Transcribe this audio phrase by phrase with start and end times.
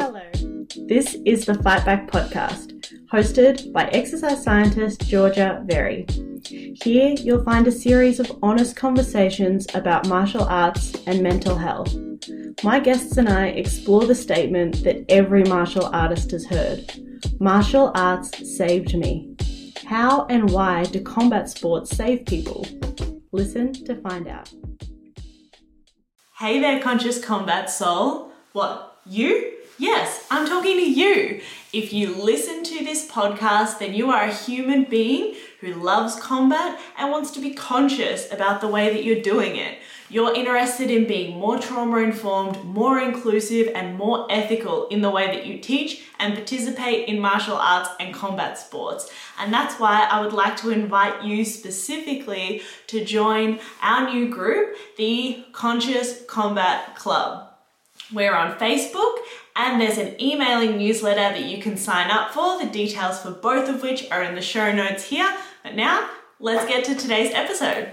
[0.00, 0.22] Hello.
[0.88, 6.06] This is the Fight Back podcast, hosted by exercise scientist Georgia Verry.
[6.82, 11.94] Here you'll find a series of honest conversations about martial arts and mental health.
[12.64, 16.90] My guests and I explore the statement that every martial artist has heard
[17.38, 19.36] martial arts saved me.
[19.84, 22.66] How and why do combat sports save people?
[23.32, 24.50] Listen to find out.
[26.38, 28.32] Hey there, conscious combat soul.
[28.54, 29.58] What, you?
[29.80, 31.40] Yes, I'm talking to you.
[31.72, 36.78] If you listen to this podcast, then you are a human being who loves combat
[36.98, 39.78] and wants to be conscious about the way that you're doing it.
[40.10, 45.28] You're interested in being more trauma informed, more inclusive, and more ethical in the way
[45.28, 49.10] that you teach and participate in martial arts and combat sports.
[49.38, 54.76] And that's why I would like to invite you specifically to join our new group,
[54.98, 57.46] the Conscious Combat Club.
[58.12, 59.18] We're on Facebook
[59.66, 62.58] and there's an emailing newsletter that you can sign up for.
[62.58, 65.30] The details for both of which are in the show notes here.
[65.62, 67.90] But now, let's get to today's episode.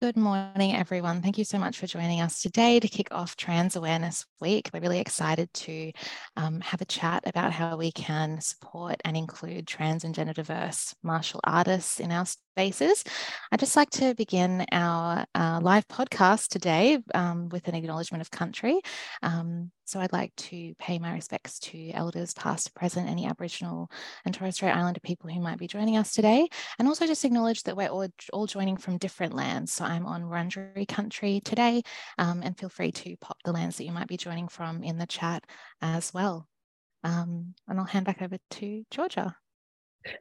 [0.00, 1.22] Good morning, everyone.
[1.22, 4.68] Thank you so much for joining us today to kick off Trans Awareness Week.
[4.74, 5.92] We're really excited to
[6.36, 10.92] um, have a chat about how we can support and include trans and gender diverse
[11.04, 13.04] martial artists in our spaces.
[13.52, 18.30] I'd just like to begin our uh, live podcast today um, with an acknowledgement of
[18.32, 18.80] country.
[19.22, 23.90] Um, so I'd like to pay my respects to elders past, present, any Aboriginal
[24.24, 27.62] and Torres Strait Islander people who might be joining us today, and also just acknowledge
[27.64, 29.72] that we're all, all joining from different lands.
[29.72, 31.82] So I'm on Wurundjeri country today,
[32.18, 34.98] um, and feel free to pop the lands that you might be joining from in
[34.98, 35.44] the chat
[35.80, 36.48] as well.
[37.04, 39.36] Um, and I'll hand back over to Georgia.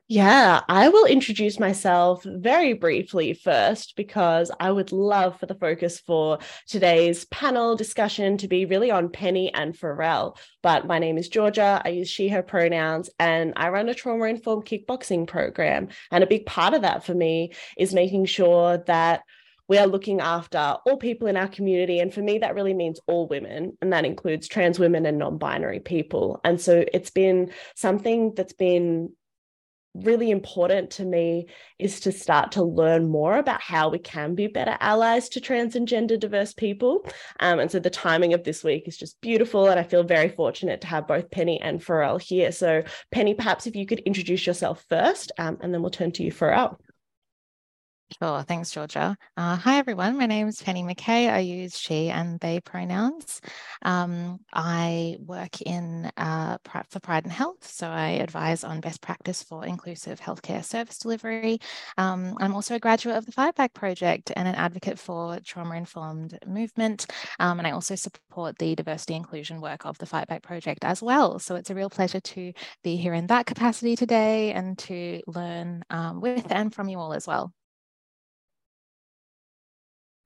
[0.07, 5.99] Yeah, I will introduce myself very briefly first because I would love for the focus
[5.99, 10.37] for today's panel discussion to be really on Penny and Pharrell.
[10.61, 11.81] But my name is Georgia.
[11.83, 15.87] I use she, her pronouns, and I run a trauma informed kickboxing program.
[16.11, 19.23] And a big part of that for me is making sure that
[19.67, 21.99] we are looking after all people in our community.
[21.99, 25.37] And for me, that really means all women, and that includes trans women and non
[25.37, 26.41] binary people.
[26.43, 29.13] And so it's been something that's been
[29.93, 31.47] really important to me
[31.79, 35.75] is to start to learn more about how we can be better allies to trans
[35.75, 37.05] and gender diverse people.
[37.39, 39.67] Um, and so the timing of this week is just beautiful.
[39.67, 42.51] And I feel very fortunate to have both Penny and Pharrell here.
[42.51, 46.23] So, Penny, perhaps if you could introduce yourself first, um, and then we'll turn to
[46.23, 46.77] you, Pharrell.
[48.19, 48.43] Sure.
[48.43, 49.15] Thanks, Georgia.
[49.37, 50.17] Uh, hi, everyone.
[50.17, 51.31] My name is Penny McKay.
[51.31, 53.39] I use she and they pronouns.
[53.83, 56.57] Um, I work in uh,
[56.89, 61.59] for Pride and Health, so I advise on best practice for inclusive healthcare service delivery.
[61.97, 65.75] Um, I'm also a graduate of the Fight Back Project and an advocate for trauma
[65.75, 67.05] informed movement.
[67.39, 71.01] Um, and I also support the diversity inclusion work of the Fight Back Project as
[71.01, 71.39] well.
[71.39, 72.51] So it's a real pleasure to
[72.83, 77.13] be here in that capacity today and to learn um, with and from you all
[77.13, 77.53] as well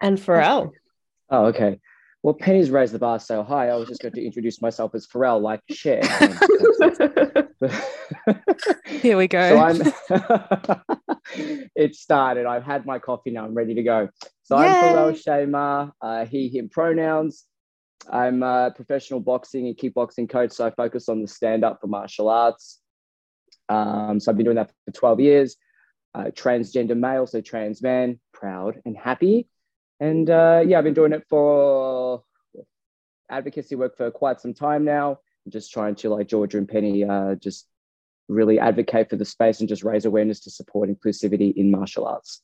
[0.01, 0.71] and Pharrell.
[1.29, 1.79] Oh, okay.
[2.23, 3.69] Well, Penny's raised the bar so high.
[3.69, 6.01] I was just going to introduce myself as Pharrell, like Cher.
[8.85, 9.49] Here we go.
[9.49, 9.59] So
[10.09, 10.81] I'm.
[11.75, 12.45] it started.
[12.45, 13.45] I've had my coffee now.
[13.45, 14.09] I'm ready to go.
[14.43, 14.67] So Yay.
[14.67, 15.91] I'm Pharrell Shaymar.
[16.01, 17.45] Uh, he, him pronouns.
[18.09, 20.51] I'm a professional boxing and kickboxing coach.
[20.51, 22.79] So I focus on the stand up for martial arts.
[23.69, 25.57] Um, so I've been doing that for 12 years.
[26.13, 29.47] Uh, transgender male, so trans man, proud and happy.
[29.99, 32.23] And uh, yeah, I've been doing it for
[33.29, 35.19] advocacy work for quite some time now.
[35.45, 37.67] I'm just trying to, like Georgia and Penny, uh, just
[38.27, 42.41] really advocate for the space and just raise awareness to support inclusivity in martial arts.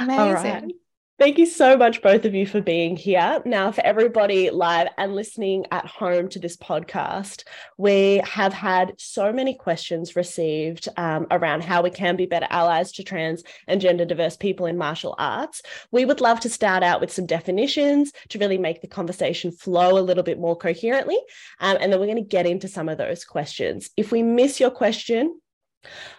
[0.00, 0.72] Amazing.
[1.16, 3.40] Thank you so much, both of you, for being here.
[3.46, 7.44] Now, for everybody live and listening at home to this podcast,
[7.78, 12.90] we have had so many questions received um, around how we can be better allies
[12.92, 15.62] to trans and gender diverse people in martial arts.
[15.92, 19.96] We would love to start out with some definitions to really make the conversation flow
[19.96, 21.18] a little bit more coherently.
[21.60, 23.88] Um, and then we're going to get into some of those questions.
[23.96, 25.38] If we miss your question,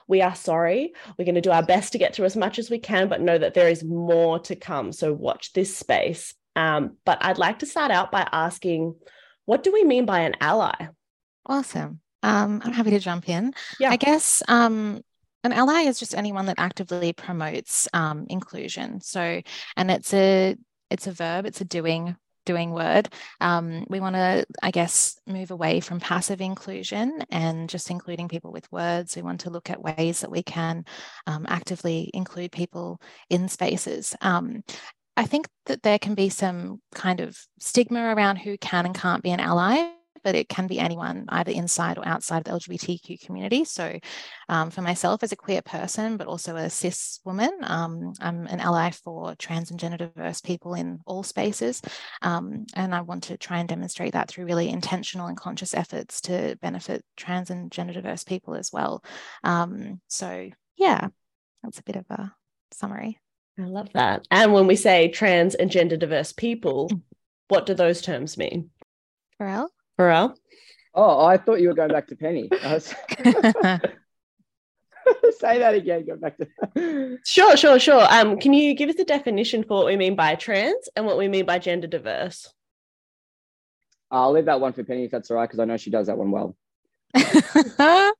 [0.07, 0.93] we are sorry.
[1.17, 3.21] We're going to do our best to get through as much as we can, but
[3.21, 4.91] know that there is more to come.
[4.91, 6.33] So watch this space.
[6.55, 8.95] Um, but I'd like to start out by asking
[9.45, 10.87] what do we mean by an ally?
[11.45, 11.99] Awesome.
[12.23, 13.53] Um, I'm happy to jump in.
[13.79, 13.91] Yeah.
[13.91, 15.01] I guess um,
[15.43, 19.01] an ally is just anyone that actively promotes um, inclusion.
[19.01, 19.41] So,
[19.77, 20.55] and it's a
[20.89, 23.09] it's a verb, it's a doing doing word.
[23.41, 28.51] Um, we want to, I guess, move away from passive inclusion and just including people
[28.51, 29.15] with words.
[29.15, 30.85] We want to look at ways that we can
[31.27, 34.15] um, actively include people in spaces.
[34.21, 34.63] Um,
[35.17, 39.23] I think that there can be some kind of stigma around who can and can't
[39.23, 39.94] be an ally
[40.25, 43.63] but it can be anyone either inside or outside of the LGBTQ community.
[43.63, 43.99] So
[44.49, 48.59] um, for myself as a queer person, but also a cis woman, um, I'm an
[48.59, 51.79] ally for trans and gender diverse people in all spaces.
[52.23, 56.21] Um, and I want to try and demonstrate that through really intentional and conscious efforts
[56.21, 59.03] to benefit trans and gender diverse people as well.
[59.43, 61.09] Um, so yeah,
[61.61, 62.33] that's a bit of a
[62.71, 63.19] summary.
[63.59, 64.27] I love that.
[64.31, 67.01] And when we say trans and gender diverse people, mm.
[67.47, 68.71] what do those terms mean?
[69.39, 69.67] Pharrell?
[69.97, 70.35] Pharrell?
[70.93, 72.49] Oh, I thought you were going back to Penny.
[72.63, 72.93] Was...
[75.37, 76.05] Say that again.
[76.05, 77.17] Go back to.
[77.25, 78.07] sure, sure, sure.
[78.09, 81.17] Um, can you give us a definition for what we mean by trans and what
[81.17, 82.51] we mean by gender diverse?
[84.09, 86.07] I'll leave that one for Penny if that's all right, because I know she does
[86.07, 86.55] that one well.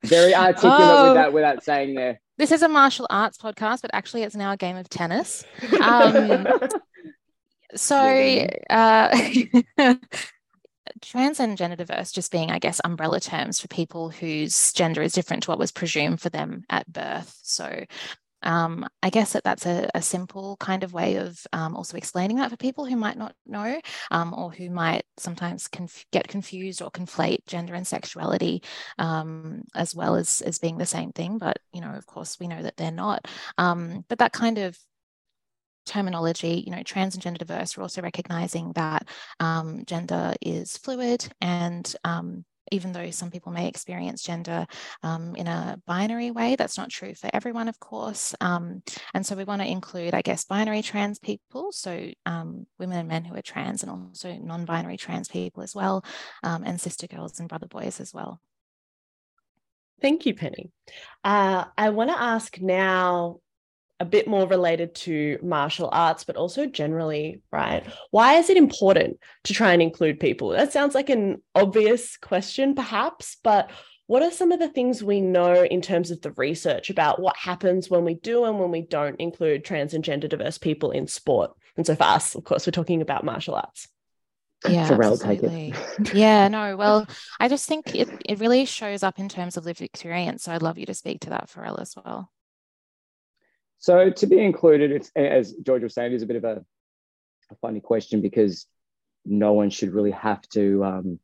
[0.04, 1.06] Very articulate oh.
[1.06, 2.20] with that, without saying there.
[2.38, 5.46] This is a martial arts podcast, but actually, it's now a game of tennis.
[5.82, 6.48] Um,
[7.76, 7.98] so,
[8.70, 9.18] uh,
[11.02, 15.14] trans and gender diverse just being, I guess, umbrella terms for people whose gender is
[15.14, 17.38] different to what was presumed for them at birth.
[17.44, 17.86] So
[18.46, 22.38] um, I guess that that's a, a, simple kind of way of um, also explaining
[22.38, 23.82] that for people who might not know
[24.12, 28.62] um, or who might sometimes conf- get confused or conflate gender and sexuality
[29.00, 31.40] um, as well as, as being the same thing.
[31.40, 33.28] But, you know, of course, we know that they're not.
[33.58, 34.78] Um, but that kind of
[35.86, 39.08] terminology, you know, trans and gender diverse, we're also recognizing that
[39.40, 44.66] um, gender is fluid and um, even though some people may experience gender
[45.04, 48.34] um, in a binary way, that's not true for everyone, of course.
[48.42, 48.82] Um,
[49.14, 53.08] and so we want to include, I guess, binary trans people, so um, women and
[53.08, 56.04] men who are trans, and also non binary trans people as well,
[56.44, 58.40] um, and sister girls and brother boys as well.
[60.02, 60.72] Thank you, Penny.
[61.24, 63.40] Uh, I want to ask now
[64.00, 67.84] a bit more related to martial arts, but also generally, right?
[68.12, 70.50] Why is it important to try and include people?
[70.50, 73.72] That sounds like an obvious question, perhaps, but
[74.08, 77.38] what are some of the things we know in terms of the research about what
[77.38, 81.08] happens when we do and when we don't include trans and gender diverse people in
[81.08, 81.52] sport?
[81.78, 83.88] And so for us, of course, we're talking about martial arts.
[84.68, 85.74] Yeah, absolutely.
[86.14, 87.08] yeah, no, well,
[87.40, 90.44] I just think it, it really shows up in terms of lived experience.
[90.44, 92.32] So I'd love you to speak to that, Pharrell, as well.
[93.80, 96.66] So to be included, as George was saying, is a bit of a,
[97.52, 98.66] a, funny question because
[99.26, 101.20] no one should really have to um,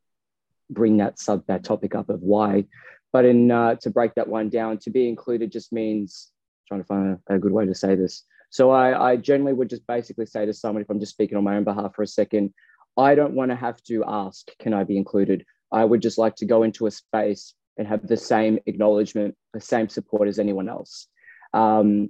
[0.69, 2.65] bring that sub that topic up of why.
[3.11, 6.31] But in uh, to break that one down, to be included just means
[6.67, 8.23] trying to find a, a good way to say this.
[8.49, 11.43] So I, I generally would just basically say to someone, if I'm just speaking on
[11.43, 12.53] my own behalf for a second,
[12.97, 15.45] I don't want to have to ask, can I be included?
[15.71, 19.61] I would just like to go into a space and have the same acknowledgement, the
[19.61, 21.07] same support as anyone else.
[21.53, 22.09] Um,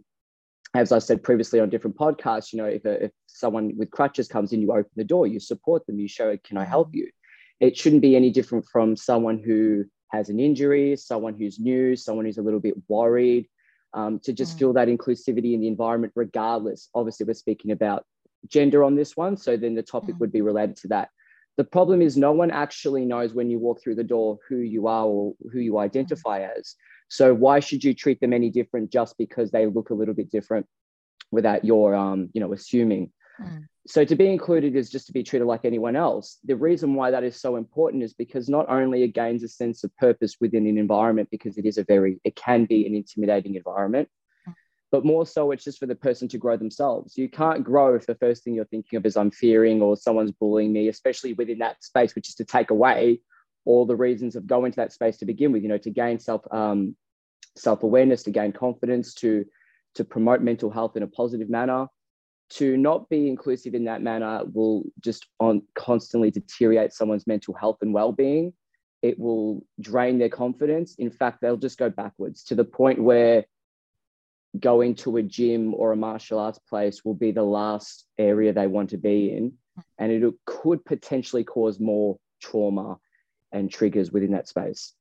[0.74, 4.28] as I said previously on different podcasts, you know, if, a, if someone with crutches
[4.28, 7.10] comes in, you open the door, you support them, you show, can I help you?
[7.60, 12.26] It shouldn't be any different from someone who has an injury, someone who's new, someone
[12.26, 13.48] who's a little bit worried,
[13.94, 14.60] um, to just mm.
[14.60, 16.90] feel that inclusivity in the environment, regardless.
[16.96, 18.06] Obviously, we're speaking about
[18.48, 20.20] gender on this one, so then the topic mm.
[20.20, 21.10] would be related to that.
[21.58, 24.88] The problem is, no one actually knows when you walk through the door who you
[24.88, 26.50] are or who you identify mm.
[26.58, 26.76] as.
[27.12, 30.32] So why should you treat them any different just because they look a little bit
[30.32, 30.66] different
[31.30, 33.12] without your um, you know, assuming?
[33.38, 33.66] Mm.
[33.86, 36.38] So to be included is just to be treated like anyone else.
[36.46, 39.84] The reason why that is so important is because not only it gains a sense
[39.84, 43.56] of purpose within an environment because it is a very it can be an intimidating
[43.56, 44.08] environment,
[44.48, 44.54] mm.
[44.90, 47.18] but more so it's just for the person to grow themselves.
[47.18, 50.32] You can't grow if the first thing you're thinking of is I'm fearing or someone's
[50.32, 53.20] bullying me, especially within that space, which is to take away
[53.66, 56.20] all the reasons of going to that space to begin with, you know, to gain
[56.20, 56.96] self um,
[57.56, 59.46] self-awareness, to gain confidence, to
[59.96, 61.88] to promote mental health in a positive manner.
[62.56, 67.78] To not be inclusive in that manner will just on constantly deteriorate someone's mental health
[67.82, 68.54] and well-being.
[69.02, 70.96] It will drain their confidence.
[70.96, 73.46] In fact, they'll just go backwards to the point where
[74.60, 78.68] going to a gym or a martial arts place will be the last area they
[78.68, 79.54] want to be in.
[79.98, 82.98] And it could potentially cause more trauma
[83.52, 84.94] and triggers within that space.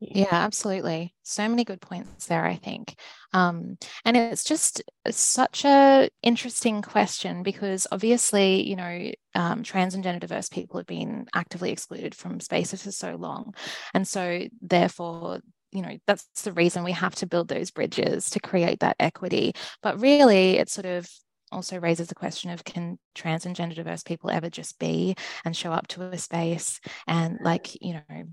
[0.00, 1.14] Yeah, absolutely.
[1.22, 2.94] So many good points there, I think.
[3.32, 10.04] Um, and it's just such a interesting question because obviously, you know, um, trans and
[10.04, 13.54] gender diverse people have been actively excluded from spaces for so long.
[13.94, 15.40] And so therefore,
[15.72, 19.54] you know, that's the reason we have to build those bridges to create that equity.
[19.82, 21.08] But really, it's sort of
[21.52, 25.56] also raises the question of can trans and gender diverse people ever just be and
[25.56, 28.24] show up to a space and like, you know,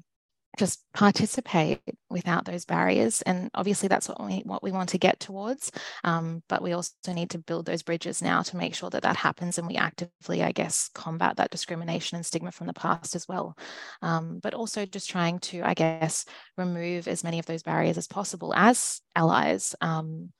[0.57, 3.21] just participate without those barriers.
[3.21, 5.71] And obviously, that's what we what we want to get towards.
[6.03, 9.15] Um, but we also need to build those bridges now to make sure that that
[9.15, 13.27] happens, and we actively, I guess, combat that discrimination and stigma from the past as
[13.27, 13.57] well.
[14.01, 16.25] Um, but also just trying to, I guess,
[16.57, 20.31] remove as many of those barriers as possible as allies um,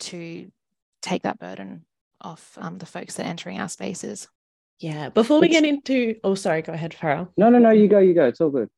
[0.00, 0.50] to
[1.02, 1.84] take that burden
[2.20, 4.28] off um, the folks that are entering our spaces.
[4.80, 5.08] Yeah.
[5.08, 7.28] Before we get into, oh, sorry, go ahead, Pharrell.
[7.36, 8.26] No, no, no, you go, you go.
[8.26, 8.68] It's all good.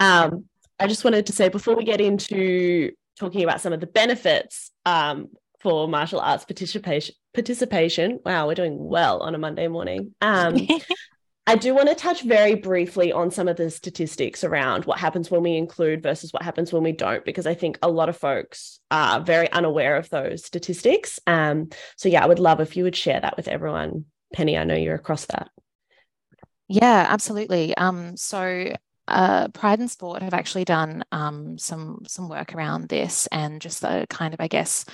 [0.00, 0.46] Um,
[0.78, 4.72] I just wanted to say before we get into talking about some of the benefits
[4.86, 5.28] um,
[5.60, 8.18] for martial arts participation, participation.
[8.24, 10.14] Wow, we're doing well on a Monday morning.
[10.20, 10.56] Um,
[11.46, 15.30] I do want to touch very briefly on some of the statistics around what happens
[15.30, 18.16] when we include versus what happens when we don't, because I think a lot of
[18.16, 21.18] folks are very unaware of those statistics.
[21.26, 24.04] Um, so, yeah, I would love if you would share that with everyone.
[24.32, 25.48] Penny, I know you're across that.
[26.68, 27.76] Yeah, absolutely.
[27.76, 28.72] Um, so
[29.08, 33.80] uh, Pride and Sport have actually done um, some some work around this and just
[33.80, 34.84] the kind of, I guess,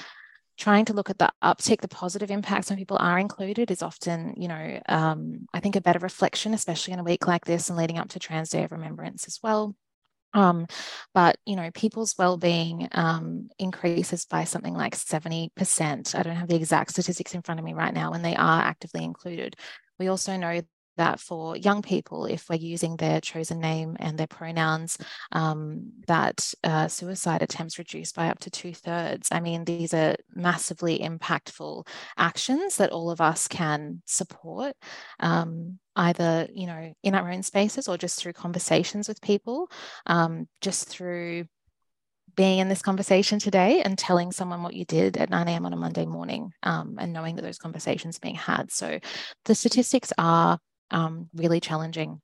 [0.57, 4.35] trying to look at the uptick, the positive impacts when people are included is often,
[4.37, 7.79] you know, um, I think a better reflection, especially in a week like this and
[7.79, 9.75] leading up to Trans Day of Remembrance as well.
[10.35, 10.67] Um,
[11.15, 16.15] but you know, people's well-being um, increases by something like 70%.
[16.15, 18.63] I don't have the exact statistics in front of me right now when they are
[18.63, 19.57] actively included.
[19.99, 20.61] We also know
[20.97, 24.99] that for young people, if we're using their chosen name and their pronouns,
[25.33, 29.29] um, that uh, suicide attempts reduced by up to two thirds.
[29.31, 31.87] I mean, these are massively impactful
[32.17, 34.75] actions that all of us can support.
[35.21, 39.71] Um, either you know in our own spaces or just through conversations with people
[40.05, 41.47] um, just through
[42.37, 45.67] being in this conversation today and telling someone what you did at 9 a.m.
[45.67, 48.71] on a Monday morning um, and knowing that those conversations are being had.
[48.71, 49.01] So
[49.47, 50.59] the statistics are
[50.91, 52.21] um, really challenging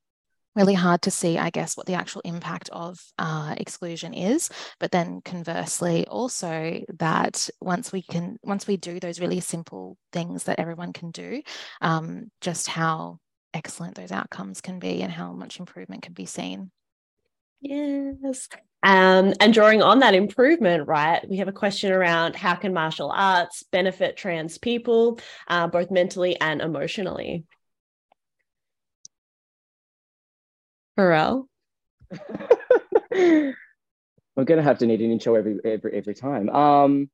[0.54, 4.50] really hard to see, I guess, what the actual impact of uh, exclusion is.
[4.78, 10.44] But then conversely, also that once we can, once we do those really simple things
[10.44, 11.42] that everyone can do,
[11.80, 13.18] um, just how
[13.54, 16.70] excellent those outcomes can be and how much improvement can be seen.
[17.60, 18.48] Yes.
[18.82, 23.12] Um, and drawing on that improvement, right, we have a question around how can martial
[23.14, 27.44] arts benefit trans people, uh, both mentally and emotionally?
[30.98, 31.46] Pharrell?
[33.12, 36.48] We're gonna have to need an intro every every every time.
[36.48, 37.10] Um,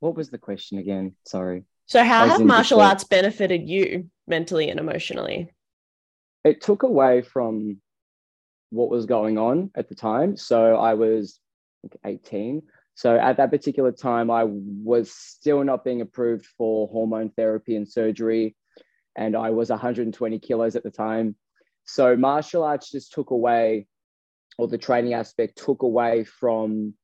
[0.00, 1.14] what was the question again?
[1.26, 1.64] Sorry.
[1.86, 5.52] So, how have martial arts benefited you mentally and emotionally?
[6.44, 7.80] It took away from
[8.70, 10.36] what was going on at the time.
[10.36, 11.38] So I was
[12.04, 12.62] 18.
[12.94, 17.88] So at that particular time, I was still not being approved for hormone therapy and
[17.88, 18.56] surgery.
[19.16, 21.34] And I was 120 kilos at the time.
[21.92, 23.88] So martial arts just took away,
[24.58, 26.94] or the training aspect took away from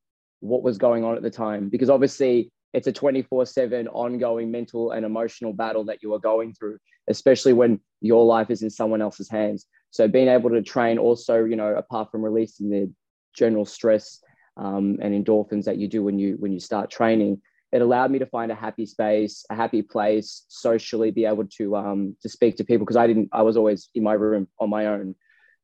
[0.41, 4.93] what was going on at the time, because obviously it's a 24 7 ongoing mental
[4.93, 6.79] and emotional battle that you are going through,
[7.09, 9.67] especially when your life is in someone else's hands.
[9.91, 12.93] So being able to train also, you know, apart from releasing the
[13.35, 14.21] general stress
[14.57, 17.41] um, and endorphins that you do when you when you start training,
[17.73, 21.77] it allowed me to find a happy space, a happy place, socially be able to
[21.77, 23.29] um, to speak to people because I didn't.
[23.33, 25.15] I was always in my room on my own.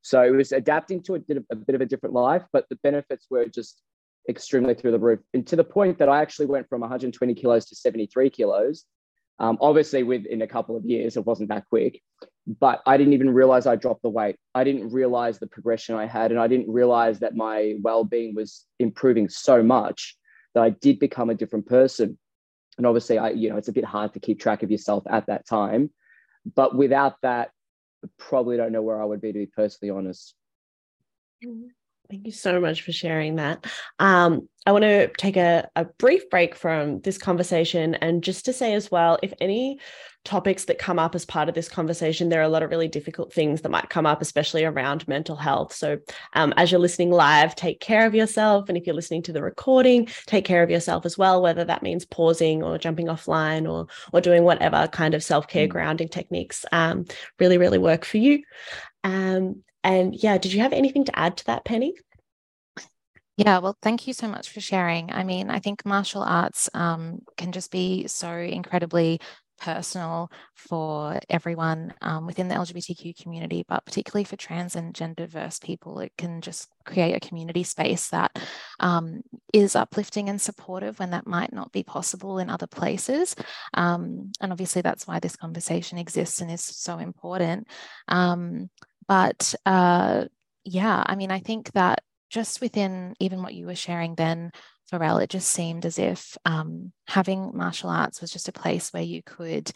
[0.03, 3.27] So it was adapting to a, a bit of a different life, but the benefits
[3.31, 3.81] were just
[4.29, 7.67] extremely through the roof, and to the point that I actually went from 120 kilos
[7.67, 8.85] to 73 kilos.
[9.39, 12.01] Um, obviously, within a couple of years, it wasn't that quick,
[12.47, 14.37] but I didn't even realize I dropped the weight.
[14.55, 18.67] I didn't realize the progression I had, and I didn't realize that my well-being was
[18.79, 20.17] improving so much
[20.55, 22.19] that I did become a different person.
[22.79, 25.27] And obviously, I, you know, it's a bit hard to keep track of yourself at
[25.27, 25.91] that time.
[26.55, 27.51] But without that,
[28.05, 30.35] I probably don't know where I would be, to be personally honest.
[31.45, 31.69] Mm-hmm.
[32.13, 33.65] Thank you so much for sharing that.
[33.99, 38.53] Um, I want to take a, a brief break from this conversation and just to
[38.53, 39.79] say as well if any
[40.27, 42.87] topics that come up as part of this conversation, there are a lot of really
[42.87, 45.73] difficult things that might come up, especially around mental health.
[45.73, 46.01] So,
[46.35, 48.69] um, as you're listening live, take care of yourself.
[48.69, 51.83] And if you're listening to the recording, take care of yourself as well, whether that
[51.83, 55.71] means pausing or jumping offline or, or doing whatever kind of self care mm.
[55.71, 57.07] grounding techniques um,
[57.39, 58.43] really, really work for you.
[59.03, 61.95] Um, and yeah, did you have anything to add to that, Penny?
[63.37, 65.11] Yeah, well, thank you so much for sharing.
[65.11, 69.21] I mean, I think martial arts um, can just be so incredibly
[69.63, 75.59] personal for everyone um, within the LGBTQ community, but particularly for trans and gender diverse
[75.61, 78.37] people, it can just create a community space that
[78.81, 79.23] um,
[79.55, 83.37] is uplifting and supportive when that might not be possible in other places.
[83.73, 87.69] Um, and obviously, that's why this conversation exists and is so important.
[89.07, 90.27] But uh,
[90.65, 94.53] yeah, I mean, I think that just within even what you were sharing then,
[94.91, 99.03] Pharrell, it just seemed as if um, having martial arts was just a place where
[99.03, 99.71] you could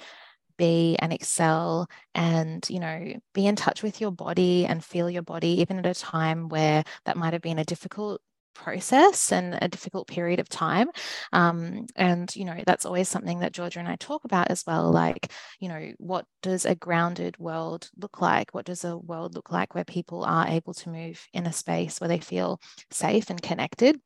[0.57, 5.23] be and excel and you know be in touch with your body and feel your
[5.23, 8.21] body even at a time where that might have been a difficult
[8.57, 10.89] process and a difficult period of time.
[11.33, 14.91] Um, and, you know, that's always something that Georgia and I talk about as well.
[14.91, 18.55] Like, you know, what does a grounded world look like?
[18.55, 22.01] What does a world look like where people are able to move in a space
[22.01, 22.61] where they feel
[22.91, 24.01] safe and connected?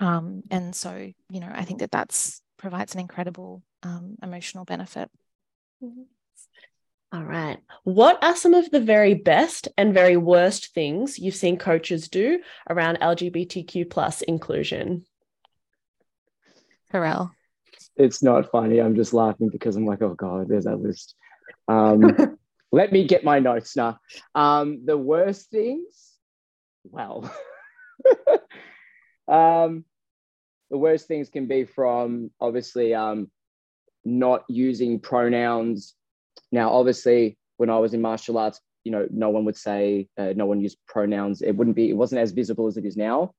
[0.00, 5.10] Um, and so, you know, I think that that's provides an incredible um, emotional benefit.
[7.10, 7.58] All right.
[7.84, 12.40] What are some of the very best and very worst things you've seen coaches do
[12.68, 15.06] around LGBTQ plus inclusion?
[16.92, 17.30] Pharrell.
[17.96, 18.78] It's not funny.
[18.78, 21.14] I'm just laughing because I'm like, oh God, there's that list.
[21.66, 22.38] Um,
[22.72, 23.98] let me get my notes now.
[24.34, 26.12] Um, the worst things,
[26.84, 27.32] well,
[29.28, 29.86] um,
[30.70, 33.30] the worst things can be from obviously um,
[34.04, 35.94] not using pronouns
[36.52, 40.32] now, obviously, when I was in martial arts, you know, no one would say, uh,
[40.34, 41.42] no one used pronouns.
[41.42, 43.34] It wouldn't be, it wasn't as visible as it is now.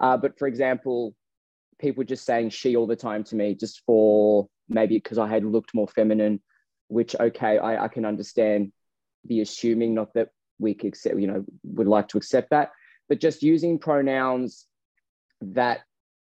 [0.00, 1.14] Uh, but for example,
[1.78, 5.44] people just saying she all the time to me, just for maybe because I had
[5.44, 6.40] looked more feminine,
[6.88, 8.72] which, okay, I, I can understand
[9.24, 10.28] the assuming, not that
[10.58, 12.70] we could accept, you know, would like to accept that,
[13.08, 14.66] but just using pronouns
[15.42, 15.80] that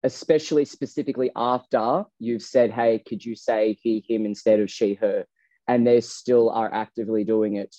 [0.03, 5.25] especially specifically after you've said, hey, could you say he, him instead of she, her?
[5.69, 7.75] And they still are actively doing it.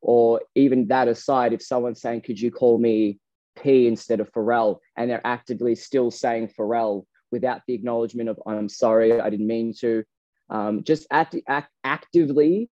[0.00, 3.20] Or even that aside, if someone's saying, Could you call me
[3.60, 4.78] P instead of Pharrell?
[4.96, 9.74] And they're actively still saying Pharrell without the acknowledgement of, I'm sorry, I didn't mean
[9.80, 10.04] to.
[10.48, 12.70] Um, just act, act, actively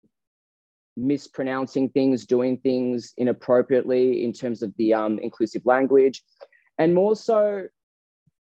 [0.97, 6.23] mispronouncing things, doing things inappropriately in terms of the um, inclusive language,
[6.79, 7.67] and more so,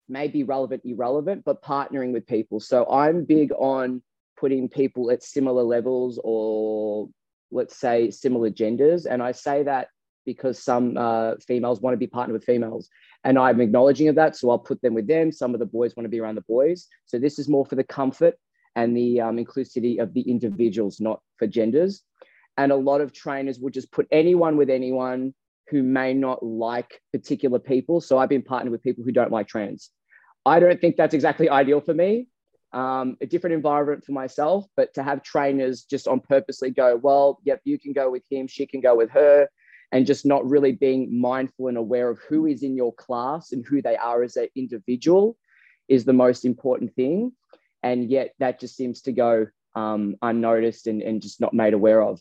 [0.07, 2.61] maybe relevant, irrelevant, but partnering with people.
[2.61, 4.03] So I'm big on
[4.45, 7.09] putting people at similar levels or
[7.51, 9.07] let's say similar genders.
[9.07, 9.89] And I say that
[10.27, 12.91] because some uh, females want to be partnered with females
[13.25, 14.37] and I'm acknowledging of that.
[14.37, 15.33] So I'll put them with them.
[15.33, 16.89] Some of the boys want to be around the boys.
[17.07, 18.35] So this is more for the comfort
[18.77, 22.03] and the um, inclusivity of the individuals, not for genders.
[22.59, 25.33] And a lot of trainers will just put anyone with anyone
[25.71, 28.03] who may not like particular people.
[28.03, 29.89] So I've been partnered with people who don't like trans.
[30.45, 32.27] I don't think that's exactly ideal for me
[32.75, 37.39] um, a different environment for myself, but to have trainers just on purposely go, well,
[37.45, 39.49] yep, you can go with him, she can go with her,
[39.93, 43.65] and just not really being mindful and aware of who is in your class and
[43.65, 45.37] who they are as an individual
[45.89, 47.33] is the most important thing.
[47.83, 52.03] And yet that just seems to go um, unnoticed and, and just not made aware
[52.03, 52.21] of.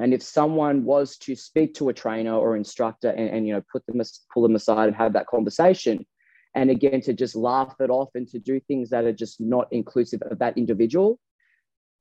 [0.00, 3.62] And if someone was to speak to a trainer or instructor and, and you know
[3.70, 4.00] put them
[4.32, 6.06] pull them aside and have that conversation,
[6.54, 9.68] and again to just laugh it off and to do things that are just not
[9.70, 11.18] inclusive of that individual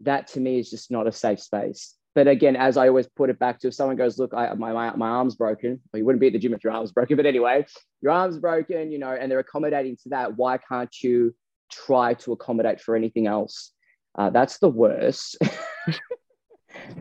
[0.01, 1.95] that to me is just not a safe space.
[2.15, 4.73] But again as i always put it back to if someone goes look I, my,
[4.73, 7.15] my, my arm's broken well, you wouldn't be at the gym if your arm's broken
[7.15, 7.63] but anyway
[8.01, 11.35] your arm's broken you know and they're accommodating to that why can't you
[11.69, 13.71] try to accommodate for anything else?
[14.17, 15.37] Uh, that's the worst.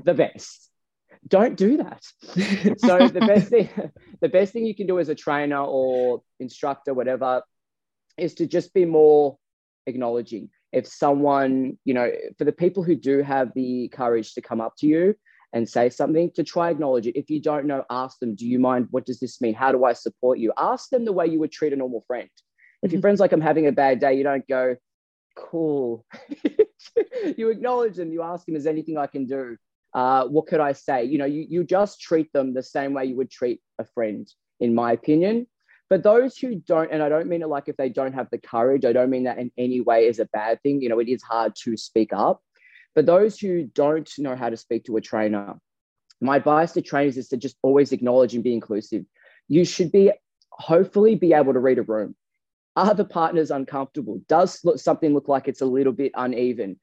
[0.05, 0.71] The best
[1.29, 2.03] don't do that.
[2.79, 3.69] so the best thing,
[4.21, 7.43] the best thing you can do as a trainer or instructor, whatever,
[8.17, 9.39] is to just be more
[9.87, 10.51] acknowledging.
[10.73, 14.75] If someone, you know, for the people who do have the courage to come up
[14.79, 15.15] to you
[15.53, 17.17] and say something, to try acknowledge it.
[17.17, 18.89] If you don't know, ask them, do you mind?
[18.91, 19.55] What does this mean?
[19.55, 20.53] How do I support you?
[20.59, 22.29] Ask them the way you would treat a normal friend.
[22.83, 23.03] If your mm-hmm.
[23.03, 24.77] friend's like, I'm having a bad day, you don't go,
[25.37, 26.05] cool.
[27.37, 28.13] you acknowledge them.
[28.13, 29.57] You ask them, is anything I can do?
[29.97, 31.05] Uh, what could I say?
[31.05, 34.31] You know, you, you just treat them the same way you would treat a friend,
[34.61, 35.47] in my opinion.
[35.89, 38.37] But those who don't, and I don't mean it like if they don't have the
[38.37, 40.83] courage, I don't mean that in any way is a bad thing.
[40.83, 42.43] You know, it is hard to speak up.
[42.95, 45.55] But those who don't know how to speak to a trainer,
[46.21, 49.07] my advice to trainers is to just always acknowledge and be inclusive.
[49.49, 50.13] You should be
[50.51, 52.15] hopefully be able to read a room.
[52.75, 54.21] Are the partners uncomfortable?
[54.29, 56.79] Does something look like it's a little bit uneven?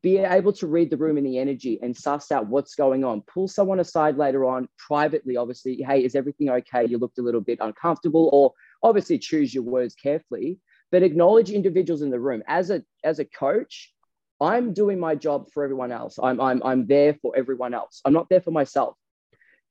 [0.00, 3.20] Be able to read the room and the energy and suss out what's going on.
[3.22, 5.82] Pull someone aside later on, privately, obviously.
[5.82, 6.86] Hey, is everything okay?
[6.86, 8.52] You looked a little bit uncomfortable, or
[8.82, 10.58] obviously choose your words carefully,
[10.90, 12.42] but acknowledge individuals in the room.
[12.46, 13.92] As a as a coach,
[14.40, 16.18] I'm doing my job for everyone else.
[16.22, 18.00] I'm I'm I'm there for everyone else.
[18.04, 18.96] I'm not there for myself.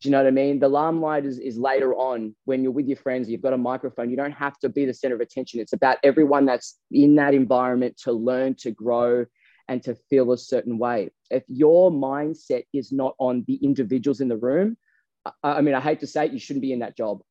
[0.01, 0.59] Do you know what I mean?
[0.59, 4.09] The limelight is, is later on when you're with your friends, you've got a microphone.
[4.09, 5.59] You don't have to be the center of attention.
[5.59, 9.25] It's about everyone that's in that environment to learn, to grow,
[9.67, 11.09] and to feel a certain way.
[11.29, 14.77] If your mindset is not on the individuals in the room,
[15.25, 17.21] I, I mean, I hate to say it, you shouldn't be in that job.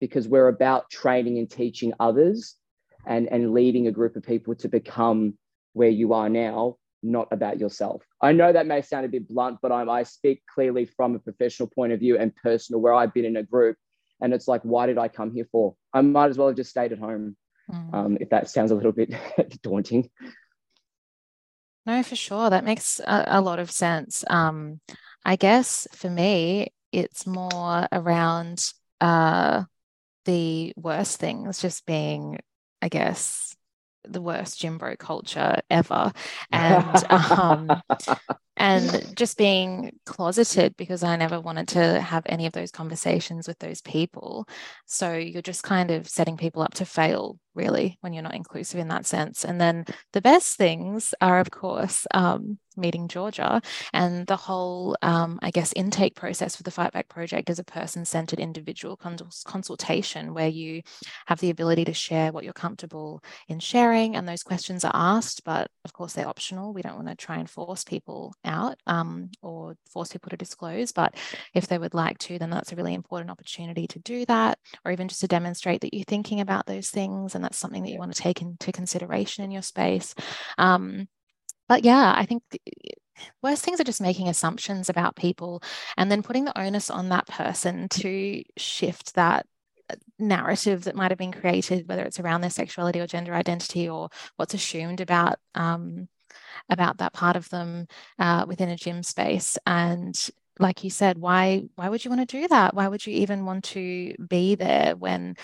[0.00, 2.56] because we're about training and teaching others
[3.06, 5.34] and, and leading a group of people to become
[5.74, 8.02] where you are now, not about yourself.
[8.20, 11.18] I know that may sound a bit blunt, but I'm, I speak clearly from a
[11.18, 13.76] professional point of view and personal, where I've been in a group.
[14.22, 15.76] And it's like, why did I come here for?
[15.94, 17.36] I might as well have just stayed at home,
[17.70, 17.94] mm.
[17.94, 19.14] um, if that sounds a little bit
[19.62, 20.10] daunting.
[21.86, 22.50] No, for sure.
[22.50, 24.24] That makes a, a lot of sense.
[24.28, 24.80] Um,
[25.24, 28.64] I guess for me, it's more around
[29.00, 29.64] uh,
[30.24, 32.38] the worst things just being,
[32.82, 33.56] I guess,
[34.04, 36.12] the worst gym bro culture ever.
[36.52, 37.82] And um,
[38.56, 43.58] and just being closeted because I never wanted to have any of those conversations with
[43.58, 44.46] those people.
[44.86, 48.80] So you're just kind of setting people up to fail, really, when you're not inclusive
[48.80, 49.44] in that sense.
[49.44, 53.60] And then the best things are, of course, um, meeting Georgia
[53.92, 57.64] and the whole, um, I guess, intake process for the Fight Back project is a
[57.64, 60.82] person centered individual cons- consultation where you
[61.26, 64.16] have the ability to share what you're comfortable in sharing.
[64.16, 66.72] And those questions are asked, but of course, they're optional.
[66.72, 70.92] We don't want to try and force people out um, or force people to disclose.
[70.92, 71.14] But
[71.54, 74.92] if they would like to, then that's a really important opportunity to do that, or
[74.92, 77.98] even just to demonstrate that you're thinking about those things and that's something that you
[77.98, 80.14] want to take into consideration in your space.
[80.58, 81.08] Um,
[81.68, 82.42] but yeah, I think
[83.42, 85.62] worst things are just making assumptions about people
[85.96, 89.46] and then putting the onus on that person to shift that
[89.90, 93.88] uh, narrative that might have been created, whether it's around their sexuality or gender identity
[93.88, 96.08] or what's assumed about um,
[96.68, 97.86] about that part of them
[98.18, 99.56] uh, within a gym space.
[99.66, 100.16] And
[100.58, 102.74] like you said, why why would you want to do that?
[102.74, 105.36] Why would you even want to be there when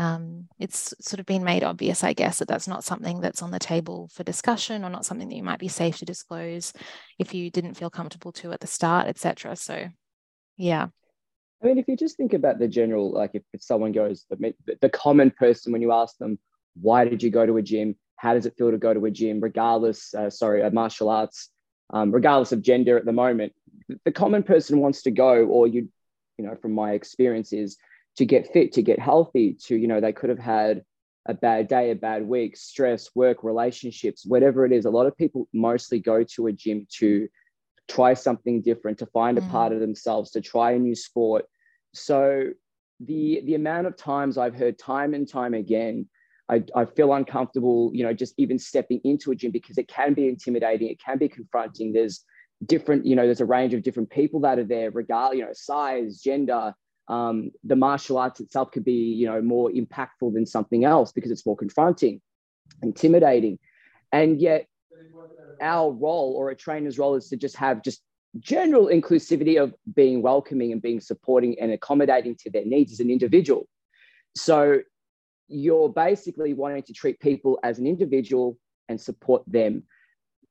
[0.00, 3.50] um, it's sort of been made obvious, I guess, that that's not something that's on
[3.50, 6.72] the table for discussion or not something that you might be safe to disclose
[7.18, 9.56] if you didn't feel comfortable to at the start, etc.
[9.56, 9.88] So,
[10.56, 10.86] yeah.
[11.62, 14.54] I mean, if you just think about the general, like if, if someone goes, the,
[14.80, 16.38] the common person, when you ask them,
[16.80, 17.94] why did you go to a gym?
[18.20, 21.48] How does it feel to go to a gym, regardless, uh, sorry, a martial arts,
[21.88, 23.54] um, regardless of gender at the moment?
[24.04, 25.88] The common person wants to go, or you,
[26.36, 27.78] you know, from my experience, is
[28.18, 30.84] to get fit, to get healthy, to, you know, they could have had
[31.24, 34.84] a bad day, a bad week, stress, work, relationships, whatever it is.
[34.84, 37.26] A lot of people mostly go to a gym to
[37.88, 39.50] try something different, to find a mm.
[39.50, 41.46] part of themselves, to try a new sport.
[41.94, 42.50] So
[43.00, 46.08] the the amount of times I've heard time and time again,
[46.50, 50.14] I, I feel uncomfortable, you know, just even stepping into a gym because it can
[50.14, 51.92] be intimidating, it can be confronting.
[51.92, 52.24] There's
[52.66, 55.52] different, you know, there's a range of different people that are there, regard, you know,
[55.52, 56.74] size, gender,
[57.08, 61.32] um, the martial arts itself could be you know more impactful than something else because
[61.32, 62.20] it's more confronting
[62.82, 63.58] intimidating.
[64.12, 64.66] And yet
[65.60, 68.00] our role or a trainer's role is to just have just
[68.38, 73.10] general inclusivity of being welcoming and being supporting and accommodating to their needs as an
[73.10, 73.68] individual.
[74.36, 74.80] So
[75.50, 78.56] you're basically wanting to treat people as an individual
[78.88, 79.82] and support them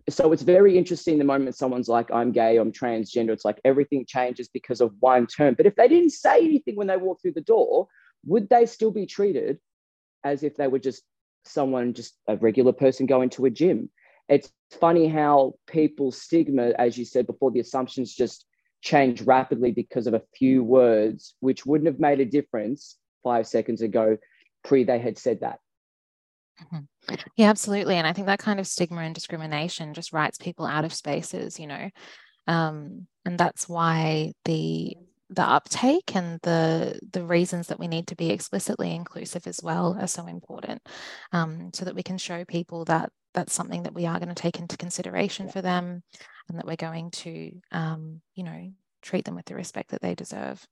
[0.10, 4.06] so it's very interesting the moment someone's like, I'm gay, I'm transgender, it's like everything
[4.06, 5.54] changes because of one term.
[5.56, 7.88] But if they didn't say anything when they walked through the door,
[8.26, 9.60] would they still be treated
[10.24, 11.04] as if they were just
[11.46, 13.90] someone, just a regular person going to a gym?
[14.28, 18.46] It's funny how people's stigma, as you said before, the assumptions just
[18.82, 23.82] change rapidly because of a few words, which wouldn't have made a difference five seconds
[23.82, 24.18] ago,
[24.64, 25.60] pre they had said that.
[26.64, 27.16] Mm-hmm.
[27.38, 27.96] Yeah, absolutely.
[27.96, 31.60] And I think that kind of stigma and discrimination just writes people out of spaces,
[31.60, 31.90] you know.
[32.48, 34.96] Um, and that's why the
[35.30, 39.96] the uptake and the the reasons that we need to be explicitly inclusive as well
[40.00, 40.82] are so important
[41.32, 44.36] um, so that we can show people that that's something that we are going to
[44.36, 46.02] take into consideration for them
[46.50, 48.72] and that we're going to um, you know
[49.04, 50.66] treat them with the respect that they deserve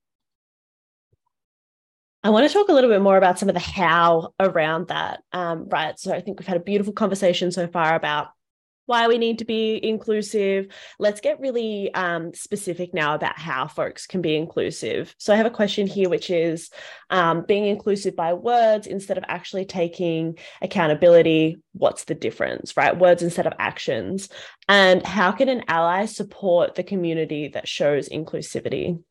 [2.23, 5.21] I want to talk a little bit more about some of the how around that.
[5.32, 5.97] Um, right.
[5.99, 8.30] So I think we've had a beautiful conversation so far about
[8.88, 10.67] why we need to be inclusive.
[10.97, 15.13] Let's get really um, specific now about how folks can be inclusive.
[15.19, 16.71] So I have a question here, which is
[17.10, 21.58] um, being inclusive by words instead of actually taking accountability.
[21.73, 22.97] What's the difference, right?
[22.97, 24.30] Words instead of actions.
[24.69, 29.03] And how can an ally support the community that shows inclusivity?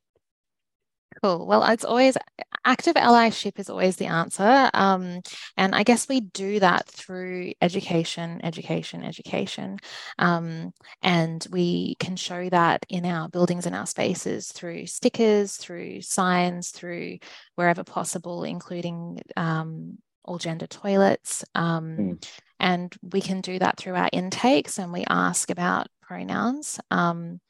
[1.22, 1.46] Cool.
[1.46, 2.16] Well, it's always
[2.64, 4.68] active allyship is always the answer.
[4.74, 5.20] Um,
[5.56, 9.78] and I guess we do that through education, education, education.
[10.18, 16.02] Um, and we can show that in our buildings and our spaces through stickers, through
[16.02, 17.18] signs, through
[17.54, 21.44] wherever possible, including um, all gender toilets.
[21.56, 22.22] Mm.
[22.58, 26.80] And we can do that through our intakes and we ask about pronouns.
[26.90, 27.40] Um,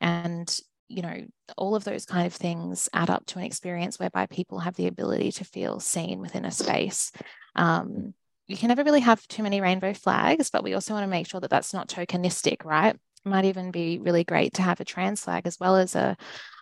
[0.00, 1.24] and you know,
[1.56, 4.86] all of those kind of things add up to an experience whereby people have the
[4.86, 7.12] ability to feel seen within a space.
[7.54, 8.14] Um,
[8.46, 11.26] you can never really have too many rainbow flags, but we also want to make
[11.26, 12.94] sure that that's not tokenistic, right?
[12.94, 16.16] It might even be really great to have a trans flag as well as a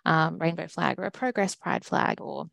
[0.05, 2.45] um, rainbow flag or a progress pride flag or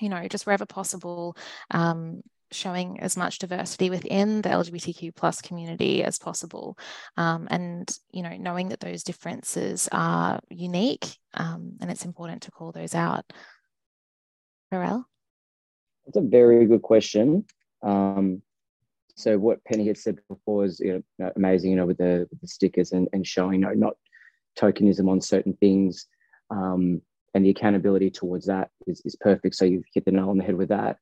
[0.00, 1.36] you know just wherever possible
[1.70, 2.22] um,
[2.52, 6.78] showing as much diversity within the LGBTQ plus community as possible,
[7.16, 12.50] um, and you know knowing that those differences are unique, um, and it's important to
[12.50, 13.24] call those out.
[14.72, 15.04] Pharrell?
[16.06, 17.44] That's a very good question.
[17.82, 18.42] Um,
[19.14, 22.40] so what Penny had said before is you know, amazing, you know, with the, with
[22.40, 23.94] the stickers and, and showing you know, not
[24.58, 26.06] tokenism on certain things.
[26.50, 27.02] Um,
[27.34, 29.54] and the accountability towards that is, is perfect.
[29.54, 30.98] So you've hit the nail on the head with that.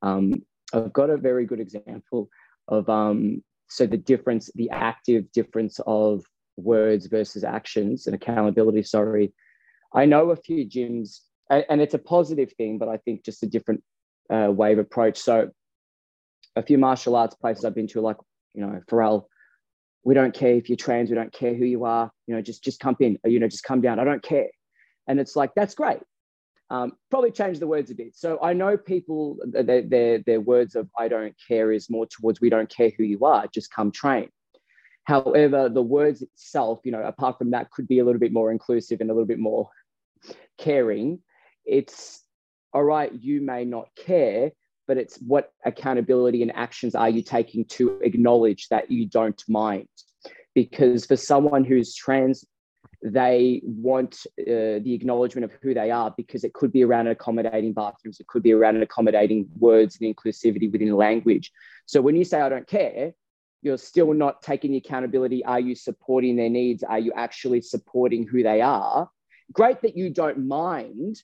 [0.00, 2.28] Um, I've got a very good example
[2.68, 6.24] of um, so the difference, the active difference of
[6.56, 8.82] words versus actions and accountability.
[8.82, 9.32] Sorry,
[9.94, 13.42] I know a few gyms, and, and it's a positive thing, but I think just
[13.42, 13.82] a different
[14.30, 15.18] uh, way of approach.
[15.18, 15.50] So
[16.56, 18.16] a few martial arts places I've been to, like
[18.54, 19.24] you know, Pharrell.
[20.04, 21.10] We don't care if you're trans.
[21.10, 22.10] We don't care who you are.
[22.26, 23.18] You know, just just come in.
[23.24, 23.98] Or, you know, just come down.
[23.98, 24.48] I don't care.
[25.06, 26.00] And it's like that's great.
[26.72, 28.16] Um, probably change the words a bit.
[28.16, 32.40] So I know people, their, their, their words of I don't care is more towards
[32.40, 34.30] we don't care who you are, just come train.
[35.04, 38.50] However, the words itself, you know, apart from that, could be a little bit more
[38.50, 39.68] inclusive and a little bit more
[40.56, 41.18] caring.
[41.66, 42.22] It's
[42.72, 44.52] all right, you may not care,
[44.88, 49.88] but it's what accountability and actions are you taking to acknowledge that you don't mind?
[50.54, 52.46] Because for someone who's trans
[53.02, 57.72] they want uh, the acknowledgement of who they are because it could be around accommodating
[57.72, 61.50] bathrooms, it could be around accommodating words and inclusivity within language.
[61.86, 63.12] So when you say, I don't care,
[63.60, 65.44] you're still not taking the accountability.
[65.44, 66.82] Are you supporting their needs?
[66.82, 69.10] Are you actually supporting who they are?
[69.52, 71.22] Great that you don't mind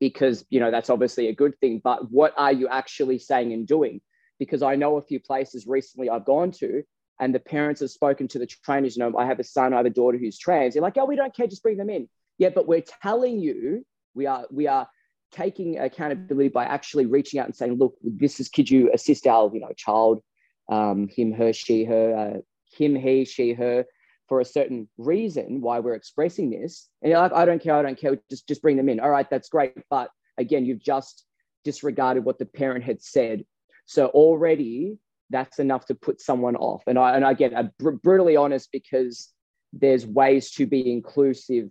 [0.00, 3.66] because, you know, that's obviously a good thing, but what are you actually saying and
[3.66, 4.00] doing?
[4.38, 6.82] Because I know a few places recently I've gone to
[7.20, 9.76] and the parents have spoken to the trainers, you know, I have a son, I
[9.76, 10.74] have a daughter who's trans.
[10.74, 12.08] They're like, oh, we don't care, just bring them in.
[12.38, 14.88] Yeah, but we're telling you, we are, we are
[15.30, 19.50] taking accountability by actually reaching out and saying, look, this is, could you assist our,
[19.52, 20.22] you know, child,
[20.70, 22.40] um, him, her, she, her, uh,
[22.76, 23.84] him, he, she, her,
[24.28, 26.88] for a certain reason why we're expressing this.
[27.02, 28.98] And you're like, I don't care, I don't care, just, just bring them in.
[29.00, 29.74] All right, that's great.
[29.90, 31.24] But again, you've just
[31.64, 33.44] disregarded what the parent had said.
[33.84, 34.98] So already
[35.30, 36.82] that's enough to put someone off.
[36.86, 39.32] And I and again, I'm br- brutally honest because
[39.72, 41.70] there's ways to be inclusive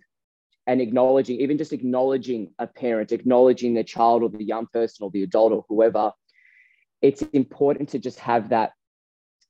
[0.66, 5.10] and acknowledging, even just acknowledging a parent, acknowledging the child or the young person or
[5.10, 6.12] the adult or whoever.
[7.02, 8.72] It's important to just have that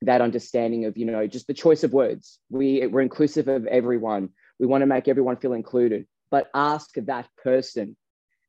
[0.03, 2.39] that understanding of you know just the choice of words.
[2.49, 4.29] We we're inclusive of everyone.
[4.59, 7.95] We want to make everyone feel included, but ask that person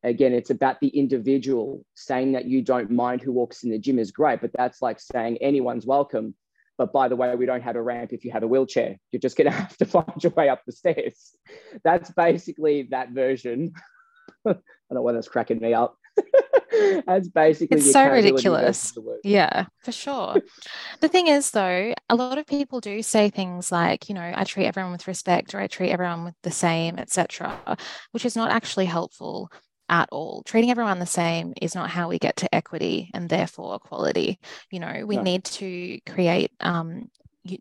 [0.02, 1.84] again, it's about the individual.
[1.94, 5.00] Saying that you don't mind who walks in the gym is great, but that's like
[5.00, 6.34] saying anyone's welcome.
[6.78, 8.96] But by the way, we don't have a ramp if you have a wheelchair.
[9.10, 11.36] You're just going to have to find your way up the stairs.
[11.84, 13.72] That's basically that version.
[14.46, 15.96] I don't know why that's cracking me up.
[17.06, 20.36] that's basically it's so ridiculous yeah for sure
[21.00, 24.44] the thing is though a lot of people do say things like you know i
[24.44, 27.76] treat everyone with respect or i treat everyone with the same etc
[28.12, 29.50] which is not actually helpful
[29.92, 30.42] at all.
[30.44, 34.40] Treating everyone the same is not how we get to equity and therefore equality.
[34.70, 35.22] You know, we no.
[35.22, 37.10] need to create um,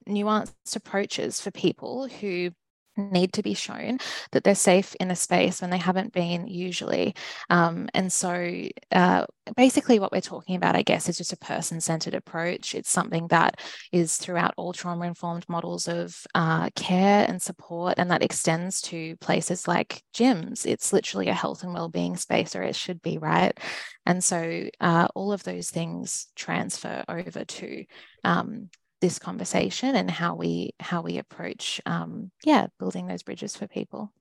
[0.08, 2.52] nuanced approaches for people who
[2.98, 3.98] need to be shown
[4.32, 7.16] that they're safe in a space when they haven't been usually.
[7.50, 9.26] Um, and so uh,
[9.56, 12.76] basically what we're talking about, I guess, is just a person-centered approach.
[12.76, 13.60] It's something that
[13.92, 19.68] is throughout all trauma-informed models of uh, care and support, and that extends to places
[19.68, 20.66] like gyms.
[20.66, 23.58] It's literally a health and well-being space, or it should be, right?
[24.06, 27.86] And so uh, all of those things transfer over to
[28.24, 28.70] um,
[29.02, 34.12] this conversation and how we how we approach um, yeah building those bridges for people.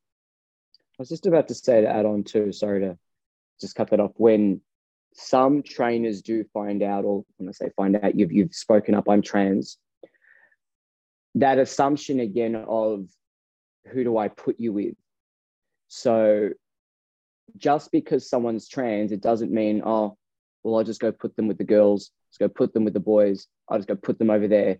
[0.99, 2.99] I was just about to say to add on to sorry to
[3.61, 4.13] just cut that off.
[4.17, 4.61] When
[5.15, 9.09] some trainers do find out or when i say find out you've, you've spoken up
[9.09, 9.77] i'm trans
[11.35, 13.07] that assumption again of
[13.87, 14.95] who do i put you with?
[15.89, 16.51] So
[17.57, 20.17] just because someone's trans it doesn't mean oh
[20.63, 23.01] well i'll just go put them with the girls let's go put them with the
[23.01, 24.79] boys I'll just go put them over there.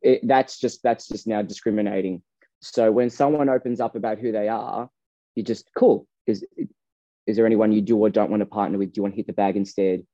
[0.00, 2.22] It, that's just that's just now discriminating.
[2.60, 4.88] So when someone opens up about who they are,
[5.34, 6.06] you just cool.
[6.26, 6.46] Is
[7.26, 8.92] is there anyone you do or don't want to partner with?
[8.92, 10.06] Do you want to hit the bag instead?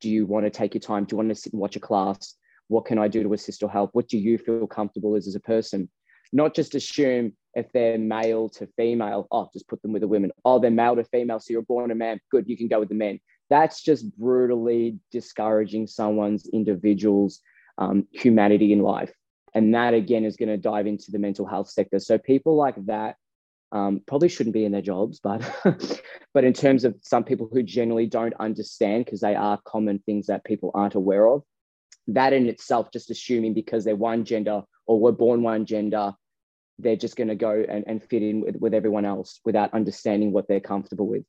[0.00, 1.04] Do you want to take your time?
[1.04, 2.34] Do you want to sit and watch a class?
[2.68, 3.90] What can I do to assist or help?
[3.94, 5.88] What do you feel comfortable as as a person?
[6.32, 10.30] Not just assume if they're male to female, oh, just put them with the women.
[10.44, 12.20] Oh, they're male to female, so you're born a man.
[12.30, 13.18] Good, you can go with the men.
[13.50, 17.40] That's just brutally discouraging someone's individual's
[17.78, 19.12] um, humanity in life.
[19.54, 21.98] And that again is going to dive into the mental health sector.
[21.98, 23.16] So people like that
[23.72, 25.42] um, probably shouldn't be in their jobs, but
[26.34, 30.26] but in terms of some people who generally don't understand because they are common things
[30.26, 31.42] that people aren't aware of,
[32.08, 36.12] that in itself, just assuming because they're one gender or were born one gender,
[36.78, 40.32] they're just going to go and, and fit in with, with everyone else without understanding
[40.32, 41.24] what they're comfortable with.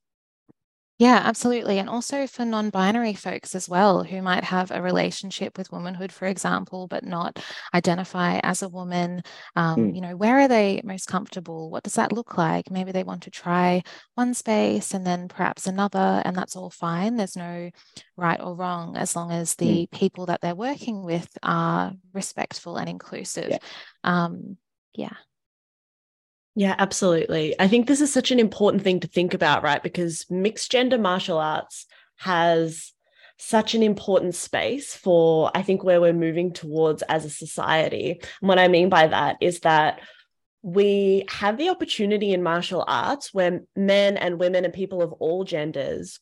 [0.99, 1.79] Yeah, absolutely.
[1.79, 6.11] And also for non binary folks as well, who might have a relationship with womanhood,
[6.11, 7.39] for example, but not
[7.73, 9.21] identify as a woman.
[9.55, 9.95] Um, mm.
[9.95, 11.69] You know, where are they most comfortable?
[11.69, 12.69] What does that look like?
[12.69, 13.81] Maybe they want to try
[14.15, 17.15] one space and then perhaps another, and that's all fine.
[17.15, 17.71] There's no
[18.17, 19.91] right or wrong as long as the mm.
[19.91, 23.51] people that they're working with are respectful and inclusive.
[23.51, 23.57] Yeah.
[24.03, 24.57] Um,
[24.93, 25.15] yeah.
[26.55, 27.55] Yeah, absolutely.
[27.59, 29.81] I think this is such an important thing to think about, right?
[29.81, 31.85] Because mixed gender martial arts
[32.17, 32.91] has
[33.37, 38.19] such an important space for, I think, where we're moving towards as a society.
[38.41, 40.01] And what I mean by that is that
[40.61, 45.45] we have the opportunity in martial arts where men and women and people of all
[45.45, 46.19] genders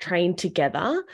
[0.00, 1.04] train together.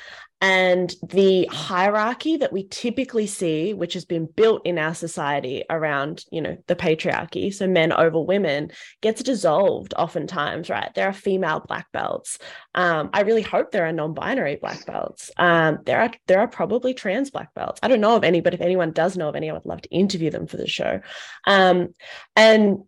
[0.42, 6.26] And the hierarchy that we typically see which has been built in our society around
[6.30, 8.70] you know the patriarchy so men over women
[9.00, 10.94] gets dissolved oftentimes right?
[10.94, 12.38] There are female black belts.
[12.74, 15.30] Um, i really hope there are non-binary black belts.
[15.38, 17.80] Um, there are there are probably trans black belts.
[17.82, 19.80] I don't know of any but if anyone does know of any i would love
[19.82, 21.00] to interview them for the show.
[21.46, 21.94] Um,
[22.34, 22.80] and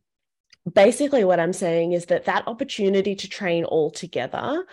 [0.75, 4.67] basically what i'm saying is that that opportunity to train all together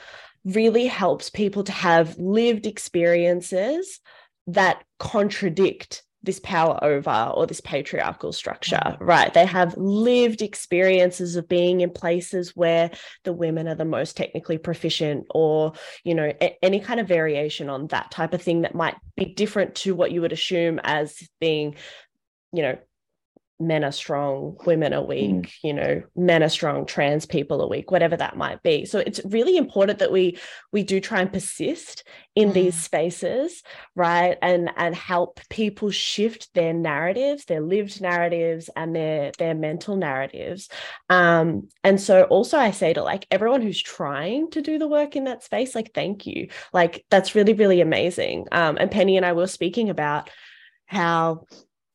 [0.45, 3.99] really helps people to have lived experiences
[4.47, 9.03] that contradict this power over or this patriarchal structure, mm-hmm.
[9.03, 9.33] right?
[9.33, 12.91] They have lived experiences of being in places where
[13.23, 17.69] the women are the most technically proficient, or, you know, a- any kind of variation
[17.69, 21.27] on that type of thing that might be different to what you would assume as
[21.39, 21.75] being,
[22.51, 22.77] you know,
[23.59, 25.53] men are strong, women are weak, mm.
[25.63, 28.85] you know, men are strong, trans people are weak, whatever that might be.
[28.85, 30.37] So it's really important that we
[30.73, 32.03] we do try and persist
[32.35, 32.53] in mm.
[32.53, 33.63] these spaces,
[33.95, 34.37] right?
[34.41, 40.69] And and help people shift their narratives, their lived narratives and their their mental narratives.
[41.09, 45.15] Um, and so also I say to like everyone who's trying to do the work
[45.15, 46.49] in that space, like thank you.
[46.73, 48.47] Like that's really, really amazing.
[48.51, 50.29] Um, and Penny and I were speaking about
[50.87, 51.45] how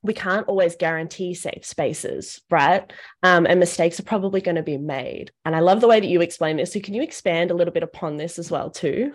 [0.03, 2.91] we can't always guarantee safe spaces, right?
[3.23, 5.33] Um, and mistakes are probably going to be made.
[5.45, 6.73] And I love the way that you explain this.
[6.73, 9.13] So, can you expand a little bit upon this as well, too?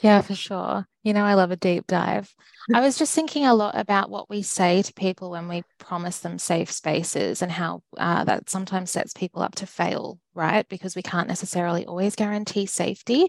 [0.00, 0.86] Yeah, for sure.
[1.02, 2.32] You know, I love a deep dive.
[2.72, 6.20] I was just thinking a lot about what we say to people when we promise
[6.20, 10.68] them safe spaces and how uh, that sometimes sets people up to fail, right?
[10.68, 13.28] Because we can't necessarily always guarantee safety.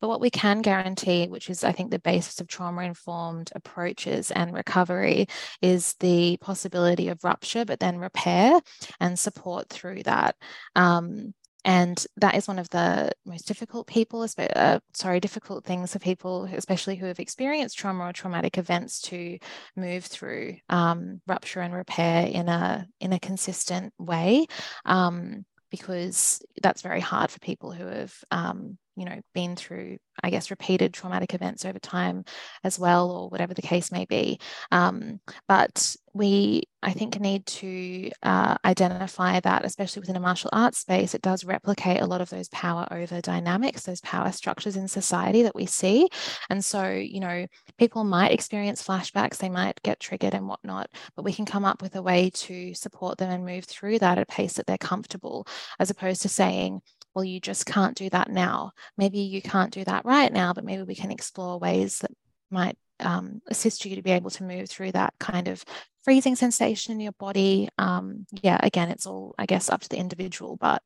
[0.00, 4.30] But what we can guarantee, which is, I think, the basis of trauma informed approaches
[4.30, 5.26] and recovery,
[5.60, 8.60] is the possibility of rupture, but then repair
[8.98, 10.36] and support through that.
[10.74, 11.34] Um,
[11.64, 16.44] and that is one of the most difficult people uh, sorry difficult things for people
[16.54, 19.38] especially who have experienced trauma or traumatic events to
[19.76, 24.46] move through um, rupture and repair in a in a consistent way
[24.86, 30.28] um, because that's very hard for people who have um, you know been through i
[30.28, 32.22] guess repeated traumatic events over time
[32.64, 34.38] as well or whatever the case may be.
[34.70, 40.78] Um, but we i think need to uh, identify that especially within a martial arts
[40.78, 44.88] space it does replicate a lot of those power over dynamics those power structures in
[44.88, 46.08] society that we see.
[46.50, 47.46] And so you know
[47.78, 51.80] people might experience flashbacks they might get triggered and whatnot but we can come up
[51.80, 54.76] with a way to support them and move through that at a pace that they're
[54.76, 55.46] comfortable
[55.78, 56.82] as opposed to saying
[57.14, 58.72] well, you just can't do that now.
[58.96, 62.10] Maybe you can't do that right now, but maybe we can explore ways that
[62.50, 65.64] might um, assist you to be able to move through that kind of
[66.04, 67.68] freezing sensation in your body.
[67.78, 70.56] Um, yeah, again, it's all, I guess, up to the individual.
[70.56, 70.82] But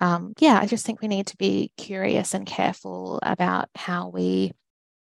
[0.00, 4.52] um, yeah, I just think we need to be curious and careful about how we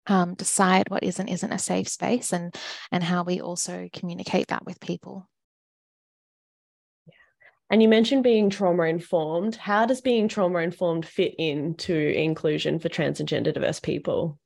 [0.07, 2.55] um, decide what is and isn't a safe space and,
[2.91, 5.27] and how we also communicate that with people.
[7.69, 9.55] And you mentioned being trauma informed.
[9.55, 14.39] How does being trauma informed fit into inclusion for trans and gender diverse people?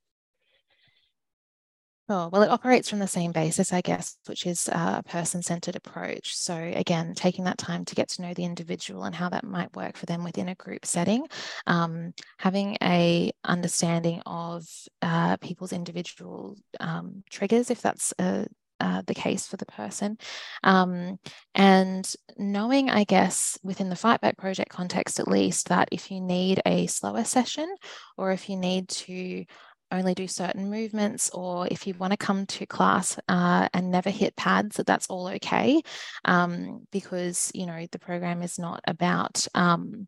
[2.12, 5.76] Oh, well, it operates from the same basis, I guess, which is a person centered
[5.76, 6.36] approach.
[6.36, 9.76] So, again, taking that time to get to know the individual and how that might
[9.76, 11.28] work for them within a group setting,
[11.68, 14.66] um, having a understanding of
[15.04, 18.48] uh, people's individual um, triggers, if that's a
[18.80, 20.18] uh, the case for the person.
[20.64, 21.20] Um,
[21.56, 26.22] and knowing, I guess, within the Fight Back project context at least, that if you
[26.22, 27.74] need a slower session
[28.18, 29.46] or if you need to
[29.92, 34.10] only do certain movements or if you want to come to class uh, and never
[34.10, 35.82] hit pads that that's all okay
[36.26, 40.08] um, because you know the program is not about um,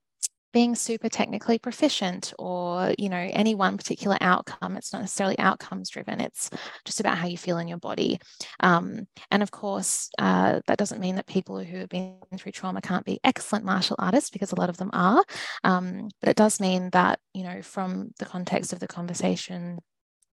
[0.53, 5.89] being super technically proficient or you know any one particular outcome it's not necessarily outcomes
[5.89, 6.49] driven it's
[6.85, 8.19] just about how you feel in your body.
[8.59, 12.81] Um, and of course uh, that doesn't mean that people who have been through trauma
[12.81, 15.23] can't be excellent martial artists because a lot of them are.
[15.63, 19.79] Um, but it does mean that you know from the context of the conversation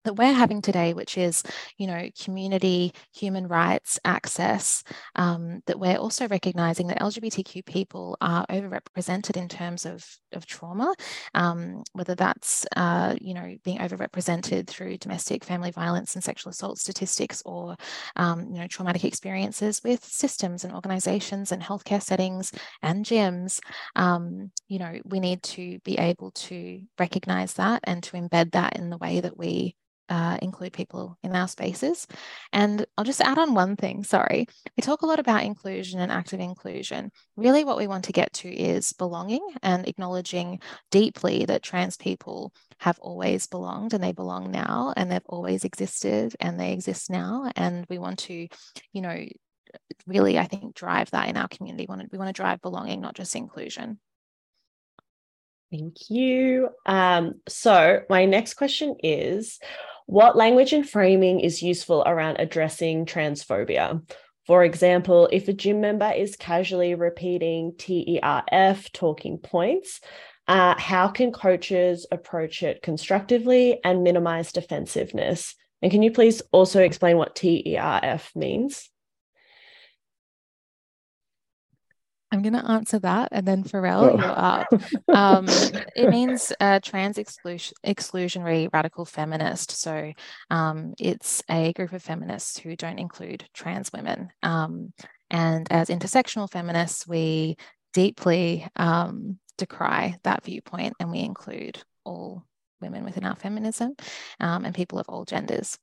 [0.06, 1.44] that we're having today, which is,
[1.78, 4.84] you know, community, human rights, access,
[5.16, 10.94] um, that we're also recognizing that LGBTQ people are overrepresented in terms of, of trauma,
[11.34, 16.78] um, whether that's, uh, you know, being overrepresented through domestic family violence and sexual assault
[16.78, 17.76] statistics or,
[18.16, 22.52] um, you know, traumatic experiences with systems and organizations and healthcare settings
[22.82, 23.60] and gyms.
[23.96, 28.78] Um, you know, we need to be able to recognize that and to embed that
[28.78, 29.76] in the way that we
[30.10, 32.08] uh, include people in our spaces.
[32.54, 34.48] And I'll just add on one thing sorry.
[34.78, 37.12] We talk a lot about inclusion and active inclusion.
[37.36, 40.60] Really, what we want to get to is belonging and acknowledging
[40.92, 46.36] deeply that trans people have always belonged and they belong now and they've always existed
[46.40, 47.52] and they exist now.
[47.56, 48.48] And we want to,
[48.94, 49.26] you know,
[50.08, 51.86] really, I think, drive that in our community.
[51.88, 54.00] We want to, we want to drive belonging, not just inclusion.
[55.72, 56.70] Thank you.
[56.86, 59.60] Um, so, my next question is
[60.06, 64.02] what language and framing is useful around addressing transphobia?
[64.46, 70.02] For example, if a gym member is casually repeating TERF talking points,
[70.48, 75.56] uh, how can coaches approach it constructively and minimize defensiveness?
[75.82, 78.90] And can you please also explain what TERF means?
[82.36, 84.18] I'm going to answer that, and then Pharrell, oh.
[84.18, 84.68] you're up.
[85.16, 85.46] Um,
[85.96, 89.72] it means uh, trans exclusion, exclusionary radical feminist.
[89.72, 90.12] So
[90.50, 94.30] um, it's a group of feminists who don't include trans women.
[94.44, 94.92] Um,
[95.30, 97.56] and as intersectional feminists, we
[97.94, 102.44] deeply um, decry that viewpoint, and we include all
[102.82, 103.96] women within our feminism
[104.42, 105.78] um, and people of all genders.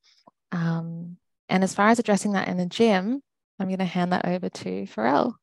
[0.53, 1.17] Um,
[1.49, 3.23] and as far as addressing that in the gym,
[3.59, 5.35] I'm going to hand that over to Pharrell.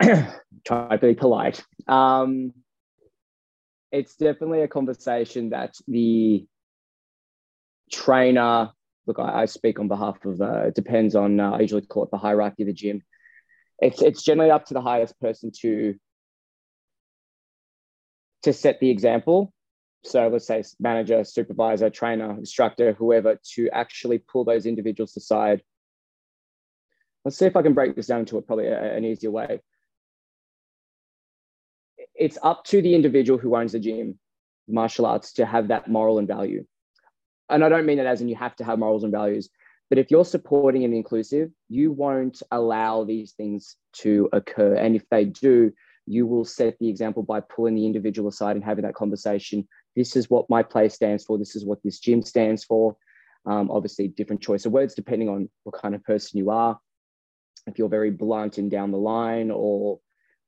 [0.64, 1.62] try to be polite.
[1.86, 2.52] Um,
[3.90, 6.46] it's definitely a conversation that the
[7.90, 8.70] trainer,
[9.06, 12.04] look, I, I speak on behalf of, uh, it depends on, uh, I usually call
[12.04, 13.02] it the hierarchy of the gym.
[13.80, 15.94] It's, it's generally up to the highest person to,
[18.42, 19.52] to set the example.
[20.04, 25.62] So let's say manager, supervisor, trainer, instructor, whoever, to actually pull those individuals aside.
[27.24, 29.60] Let's see if I can break this down to a, probably a, an easier way
[32.18, 34.18] it's up to the individual who owns the gym,
[34.66, 36.64] martial arts, to have that moral and value.
[37.48, 39.48] And I don't mean that as in you have to have morals and values,
[39.88, 44.74] but if you're supporting and inclusive, you won't allow these things to occur.
[44.74, 45.72] And if they do,
[46.06, 49.66] you will set the example by pulling the individual aside and having that conversation.
[49.96, 51.38] This is what my place stands for.
[51.38, 52.96] This is what this gym stands for.
[53.46, 56.78] Um, obviously, different choice of words depending on what kind of person you are.
[57.66, 60.00] If you're very blunt and down the line or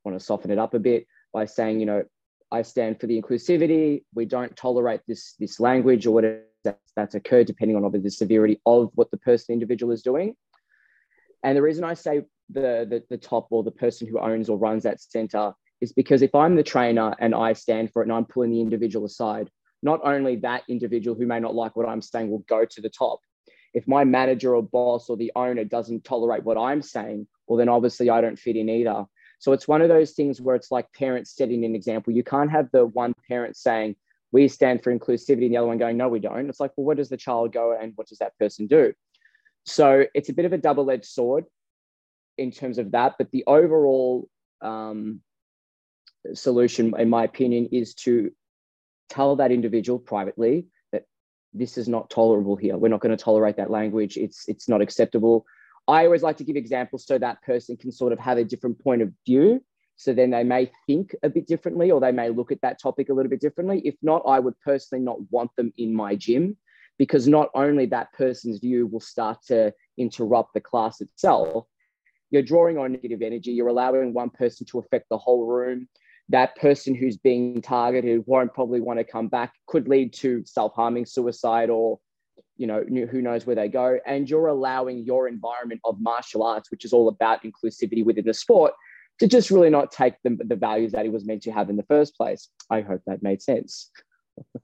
[0.04, 2.04] want to soften it up a bit, by saying, you know,
[2.52, 4.04] I stand for the inclusivity.
[4.14, 8.10] We don't tolerate this this language or whatever that's, that's occurred, depending on obviously the
[8.10, 10.34] severity of what the person individual is doing.
[11.42, 14.58] And the reason I say the, the the top or the person who owns or
[14.58, 18.12] runs that center is because if I'm the trainer and I stand for it and
[18.12, 19.50] I'm pulling the individual aside,
[19.82, 22.90] not only that individual who may not like what I'm saying will go to the
[22.90, 23.20] top.
[23.72, 27.68] If my manager or boss or the owner doesn't tolerate what I'm saying, well, then
[27.68, 29.04] obviously I don't fit in either.
[29.40, 32.12] So it's one of those things where it's like parents setting an example.
[32.12, 33.96] You can't have the one parent saying,
[34.32, 36.48] we stand for inclusivity, and the other one going, no, we don't.
[36.48, 38.92] It's like, well, what does the child go and what does that person do?
[39.64, 41.46] So it's a bit of a double edged sword
[42.38, 43.14] in terms of that.
[43.18, 44.28] But the overall
[44.60, 45.20] um,
[46.34, 48.30] solution, in my opinion, is to
[49.08, 51.04] tell that individual privately that
[51.52, 52.76] this is not tolerable here.
[52.76, 54.16] We're not going to tolerate that language.
[54.16, 55.46] It's it's not acceptable.
[55.90, 58.78] I always like to give examples so that person can sort of have a different
[58.82, 59.62] point of view.
[59.96, 63.10] So then they may think a bit differently or they may look at that topic
[63.10, 63.82] a little bit differently.
[63.84, 66.56] If not, I would personally not want them in my gym
[66.96, 71.66] because not only that person's view will start to interrupt the class itself,
[72.30, 75.88] you're drawing on negative energy, you're allowing one person to affect the whole room.
[76.28, 80.72] That person who's being targeted won't probably want to come back, could lead to self
[80.74, 81.98] harming, suicide, or
[82.60, 83.98] you know, who knows where they go.
[84.04, 88.34] And you're allowing your environment of martial arts, which is all about inclusivity within the
[88.34, 88.74] sport,
[89.18, 91.76] to just really not take the, the values that he was meant to have in
[91.76, 92.48] the first place.
[92.68, 93.90] I hope that made sense.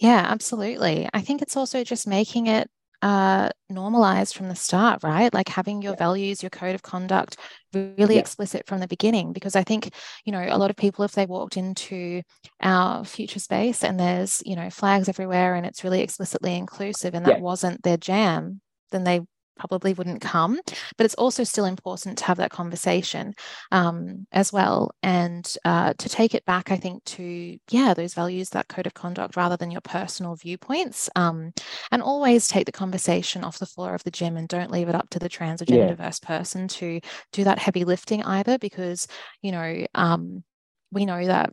[0.00, 1.08] yeah, absolutely.
[1.14, 2.68] I think it's also just making it
[3.02, 5.32] uh, normalized from the start, right?
[5.32, 5.98] Like having your yeah.
[5.98, 7.36] values, your code of conduct
[7.72, 8.20] really yeah.
[8.20, 9.32] explicit from the beginning.
[9.32, 9.94] Because I think,
[10.24, 12.22] you know, a lot of people, if they walked into
[12.60, 17.24] our future space and there's, you know, flags everywhere and it's really explicitly inclusive and
[17.26, 17.42] that yeah.
[17.42, 19.20] wasn't their jam, then they
[19.60, 20.58] probably wouldn't come.
[20.96, 23.34] But it's also still important to have that conversation
[23.70, 28.50] um, as well and uh, to take it back, I think, to, yeah, those values,
[28.50, 31.10] that code of conduct rather than your personal viewpoints.
[31.14, 31.52] Um,
[31.92, 34.94] and always take the conversation off the floor of the gym and don't leave it
[34.94, 35.90] up to the trans or gender yeah.
[35.90, 37.00] diverse person to
[37.32, 39.06] do that heavy lifting either because,
[39.42, 40.42] you know, um,
[40.90, 41.52] we know that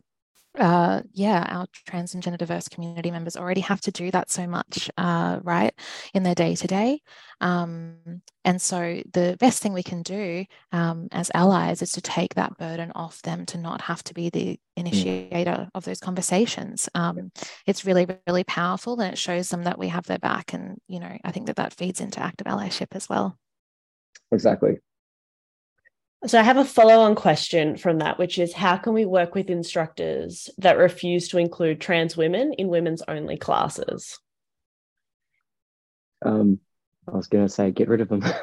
[0.58, 4.46] uh, yeah, our trans and gender diverse community members already have to do that so
[4.46, 5.74] much, uh, right,
[6.14, 7.00] in their day to day.
[7.40, 10.42] Um and so the best thing we can do
[10.72, 14.30] um, as allies is to take that burden off them to not have to be
[14.30, 14.58] the mm.
[14.74, 16.88] initiator of those conversations.
[16.94, 17.30] Um,
[17.66, 20.54] it's really, really powerful and it shows them that we have their back.
[20.54, 23.36] And, you know, I think that that feeds into active allyship as well.
[24.32, 24.78] Exactly.
[26.26, 29.50] So I have a follow-on question from that, which is how can we work with
[29.50, 34.18] instructors that refuse to include trans women in women's only classes?
[36.24, 36.58] Um,
[37.06, 38.24] I was going to say get rid of them.
[38.24, 38.34] oh,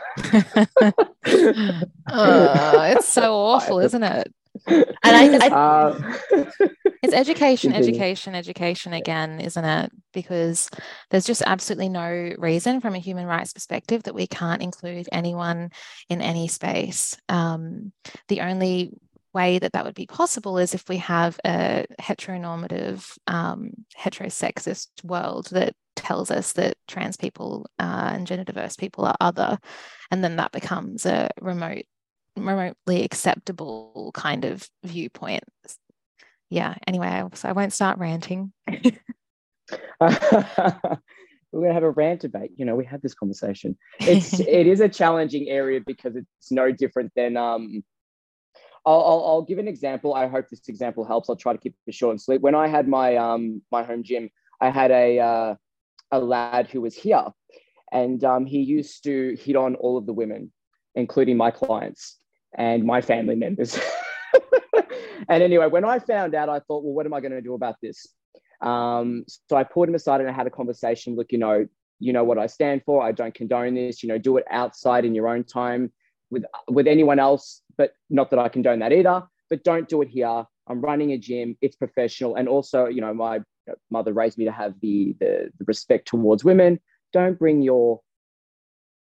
[2.95, 4.33] it's so awful, isn't it?
[4.67, 6.13] And I, I uh,
[7.03, 9.91] it's education, education, education again, isn't it?
[10.13, 10.69] Because
[11.11, 15.69] there's just absolutely no reason from a human rights perspective that we can't include anyone
[16.09, 17.17] in any space.
[17.29, 17.91] Um,
[18.27, 18.91] the only
[19.33, 25.47] way that that would be possible is if we have a heteronormative, um, heterosexist world
[25.51, 29.59] that tells us that trans people uh, and gender diverse people are other,
[30.11, 31.83] and then that becomes a remote
[32.35, 35.43] remotely acceptable kind of viewpoint.
[36.49, 38.51] Yeah, anyway, so I won't start ranting.
[41.55, 42.51] we're going to have a rant debate.
[42.55, 43.77] You know, we had this conversation.
[43.99, 47.83] It's it is a challenging area because it's no different than um.
[48.87, 50.13] I'll, I'll, I'll give an example.
[50.13, 51.27] I hope this example helps.
[51.27, 52.41] I'll try to keep it short and sweet.
[52.41, 54.29] When I had my um my home gym,
[54.61, 55.55] I had a uh,
[56.11, 57.25] a lad who was here,
[57.91, 60.51] and um, he used to hit on all of the women,
[60.93, 62.17] including my clients
[62.55, 63.79] and my family members.
[65.29, 67.53] and anyway, when I found out, I thought, well, what am I going to do
[67.53, 68.07] about this?
[68.61, 71.15] Um, so I pulled him aside and I had a conversation.
[71.15, 71.67] Look, you know,
[71.99, 73.03] you know what I stand for.
[73.03, 74.03] I don't condone this.
[74.03, 75.91] You know, do it outside in your own time
[76.29, 79.23] with with anyone else, but not that I condone that either.
[79.49, 80.45] But don't do it here.
[80.67, 81.57] I'm running a gym.
[81.61, 83.41] It's professional, and also, you know, my
[83.89, 86.79] mother raised me to have the, the, the respect towards women.
[87.13, 88.01] Don't bring your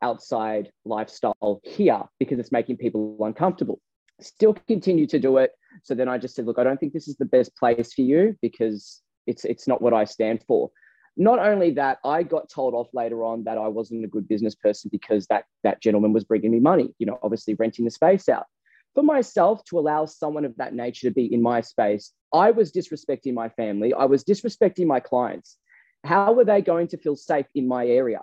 [0.02, 3.80] outside lifestyle here because it's making people uncomfortable.
[4.20, 5.52] Still continue to do it.
[5.82, 8.02] So then I just said, look, I don't think this is the best place for
[8.02, 10.70] you because it's it's not what I stand for.
[11.16, 14.54] Not only that, I got told off later on that I wasn't a good business
[14.54, 18.28] person because that that gentleman was bringing me money, you know, obviously renting the space
[18.28, 18.46] out.
[18.94, 22.72] For myself to allow someone of that nature to be in my space, I was
[22.72, 23.94] disrespecting my family.
[23.94, 25.56] I was disrespecting my clients.
[26.04, 28.20] How were they going to feel safe in my area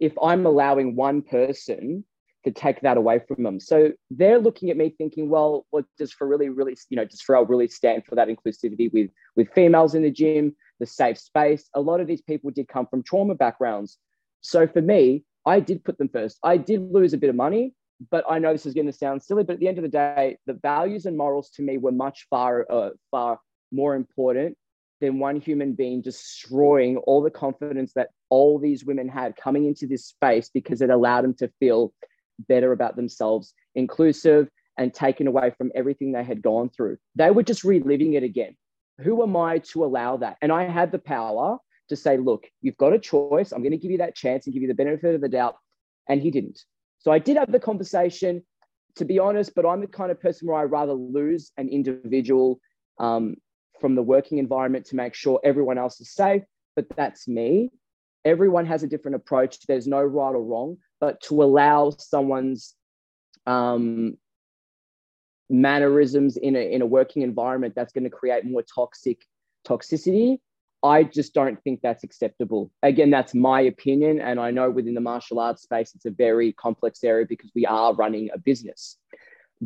[0.00, 2.04] if I'm allowing one person
[2.44, 3.58] to take that away from them.
[3.58, 7.22] So they're looking at me thinking, well, what does for really, really, you know, does
[7.22, 11.68] Pharrell really stand for that inclusivity with with females in the gym, the safe space?
[11.74, 13.98] A lot of these people did come from trauma backgrounds.
[14.42, 16.38] So for me, I did put them first.
[16.42, 17.74] I did lose a bit of money,
[18.10, 19.88] but I know this is going to sound silly, but at the end of the
[19.88, 23.40] day, the values and morals to me were much far, uh, far
[23.72, 24.56] more important
[25.00, 29.86] than one human being destroying all the confidence that all these women had coming into
[29.86, 31.92] this space because it allowed them to feel
[32.48, 36.96] better about themselves, inclusive, and taken away from everything they had gone through.
[37.14, 38.56] They were just reliving it again.
[38.98, 40.36] Who am I to allow that?
[40.42, 41.58] And I had the power
[41.90, 43.52] to say, look, you've got a choice.
[43.52, 45.54] I'm going to give you that chance and give you the benefit of the doubt.
[46.08, 46.58] And he didn't.
[46.98, 48.42] So I did have the conversation,
[48.96, 52.58] to be honest, but I'm the kind of person where I rather lose an individual
[52.98, 53.36] um,
[53.80, 56.42] from the working environment to make sure everyone else is safe.
[56.74, 57.70] But that's me
[58.24, 59.58] everyone has a different approach.
[59.66, 62.74] There's no right or wrong, but to allow someone's
[63.46, 64.16] um,
[65.50, 69.22] mannerisms in a, in a working environment that's going to create more toxic
[69.66, 70.38] toxicity,
[70.82, 72.70] I just don't think that's acceptable.
[72.82, 74.20] Again, that's my opinion.
[74.20, 77.64] And I know within the martial arts space, it's a very complex area because we
[77.64, 78.98] are running a business.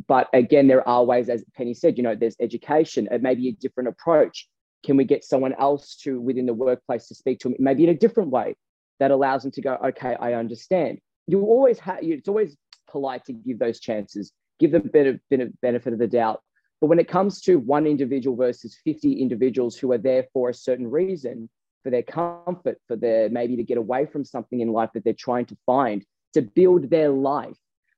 [0.07, 3.49] But again, there are ways, as Penny said, you know, there's education, it may be
[3.49, 4.49] a different approach.
[4.85, 7.91] Can we get someone else to within the workplace to speak to them, maybe in
[7.91, 8.55] a different way
[9.01, 10.99] that allows them to go, okay, I understand.
[11.27, 12.57] You always have, it's always
[12.91, 15.21] polite to give those chances, give them bit of
[15.61, 16.43] benefit of the doubt.
[16.81, 20.55] But when it comes to one individual versus 50 individuals who are there for a
[20.55, 21.49] certain reason,
[21.83, 25.13] for their comfort, for their maybe to get away from something in life that they're
[25.13, 26.05] trying to find,
[26.35, 27.57] to build their life.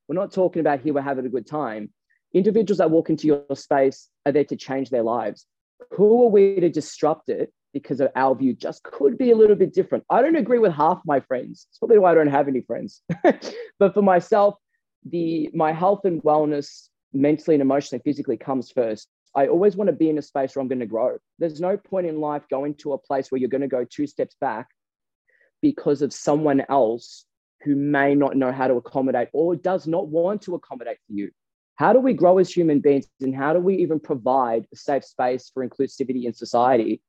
[0.09, 1.93] We're not talking about here we're having a good time.
[2.33, 5.47] Individuals that walk into your space are there to change their lives.
[5.93, 9.57] Who are we to disrupt it because of our view just could be a little
[9.57, 10.05] bit different?
[10.11, 11.67] I don't agree with half my friends.
[11.71, 13.03] It's probably why I don't have any friends.
[13.79, 14.55] but for myself,
[15.05, 19.09] the my health and wellness mentally and emotionally, physically comes first.
[19.35, 21.17] I always want to be in a space where I'm going to grow.
[21.39, 24.07] There's no point in life going to a place where you're going to go two
[24.07, 24.69] steps back
[25.63, 27.27] because of someone else
[27.63, 31.31] who may not know how to accommodate or does not want to accommodate for you.
[31.81, 35.03] How do we grow as human beings and how do we even provide a safe
[35.03, 37.01] space for inclusivity in society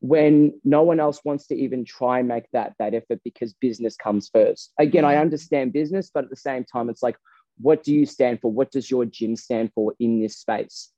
[0.00, 3.94] when no one else wants to even try and make that that effort because business
[3.94, 4.72] comes first?
[4.80, 7.16] Again, I understand business, but at the same time, it's like,
[7.58, 8.50] what do you stand for?
[8.50, 10.90] What does your gym stand for in this space?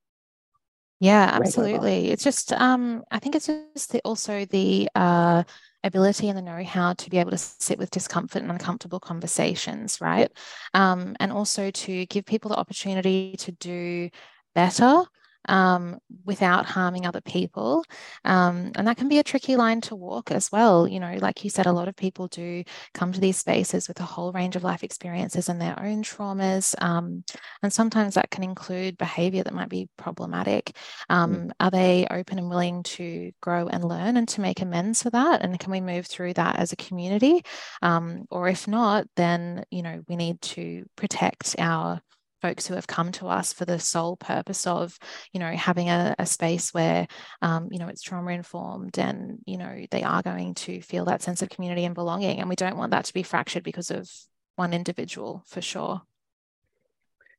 [0.99, 2.11] Yeah, absolutely.
[2.11, 5.45] It's just, um, I think it's just the, also the uh,
[5.89, 10.31] ability and the know-how to be able to sit with discomfort and uncomfortable conversations, right?
[10.75, 14.11] Um, and also to give people the opportunity to do
[14.55, 15.03] better
[15.49, 17.85] um, without harming other people.
[18.25, 20.87] Um, and that can be a tricky line to walk as well.
[20.87, 22.63] You know, like you said, a lot of people do
[22.95, 26.75] come to these spaces with a whole range of life experiences and their own traumas.
[26.83, 27.25] Um,
[27.63, 30.77] and sometimes that can include behavior that might be problematic.
[31.11, 31.51] Mm.
[31.59, 35.43] Are they open and willing to grow and learn and to make amends for that?
[35.43, 37.43] And can we move through that as a community?
[37.83, 42.01] Um, or if not, then, you know, we need to protect our
[42.41, 44.99] folks who have come to us for the sole purpose of
[45.33, 47.07] you know having a, a space where
[47.43, 51.23] um, you know it's trauma informed and you know they are going to feel that
[51.23, 52.41] sense of community and belonging.
[52.41, 54.11] And we don't want that to be fractured because of
[54.57, 56.03] one individual for sure.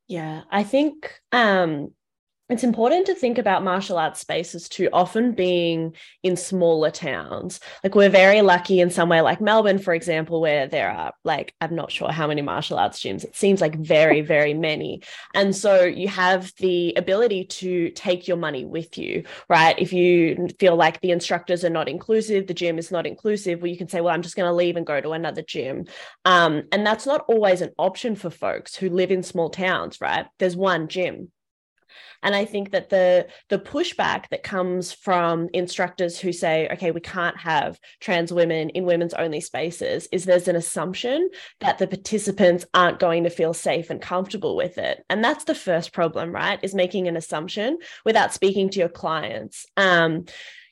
[0.07, 1.93] Yeah i think um
[2.49, 7.59] it's important to think about martial arts spaces too often being in smaller towns.
[7.83, 11.75] Like we're very lucky in somewhere like melbourne for example where there are like i'm
[11.75, 13.23] not sure how many martial arts gyms.
[13.23, 15.03] It seems like very very many.
[15.35, 19.77] And so you have the ability to take your money with you right?
[19.77, 23.71] If you feel like the instructors are not inclusive the gym is not inclusive well
[23.71, 25.85] you can say well i'm just going to leave and go to another gym.
[26.25, 30.25] Um, and that's not always an option for folks who live in small towns right?
[30.39, 31.31] There's one gym
[32.23, 37.01] and I think that the the pushback that comes from instructors who say, okay, we
[37.01, 41.29] can't have trans women in women's only spaces is there's an assumption
[41.59, 45.03] that the participants aren't going to feel safe and comfortable with it.
[45.09, 46.59] And that's the first problem, right?
[46.63, 49.65] Is making an assumption without speaking to your clients.
[49.77, 50.25] Um,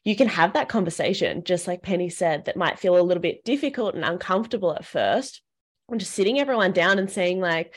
[0.04, 3.44] you can have that conversation, just like Penny said, that might feel a little bit
[3.44, 5.42] difficult and uncomfortable at first.
[5.90, 7.74] And just sitting everyone down and saying, like,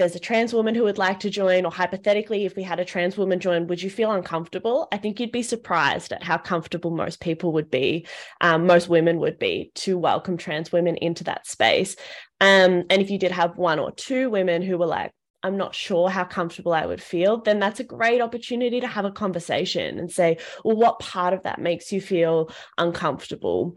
[0.00, 2.86] there's a trans woman who would like to join, or hypothetically, if we had a
[2.86, 4.88] trans woman join, would you feel uncomfortable?
[4.90, 8.06] I think you'd be surprised at how comfortable most people would be,
[8.40, 11.96] um, most women would be to welcome trans women into that space.
[12.40, 15.74] Um, and if you did have one or two women who were like, I'm not
[15.74, 19.98] sure how comfortable I would feel, then that's a great opportunity to have a conversation
[19.98, 23.76] and say, well, what part of that makes you feel uncomfortable?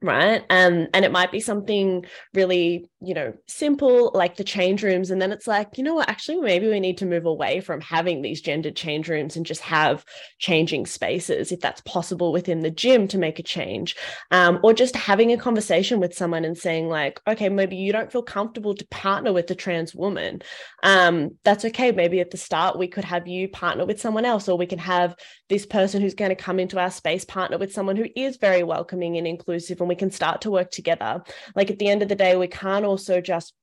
[0.00, 5.10] right um and it might be something really you know simple like the change rooms
[5.10, 7.80] and then it's like you know what actually maybe we need to move away from
[7.80, 10.04] having these gendered change rooms and just have
[10.38, 13.96] changing spaces if that's possible within the gym to make a change
[14.32, 18.10] um, or just having a conversation with someone and saying like okay maybe you don't
[18.10, 20.42] feel comfortable to partner with a trans woman
[20.82, 24.48] um, that's okay maybe at the start we could have you partner with someone else
[24.48, 25.14] or we can have
[25.48, 28.62] this person who's going to come into our space partner with someone who is very
[28.62, 31.22] welcoming and inclusive and we can start to work together.
[31.54, 33.54] Like at the end of the day, we can't also just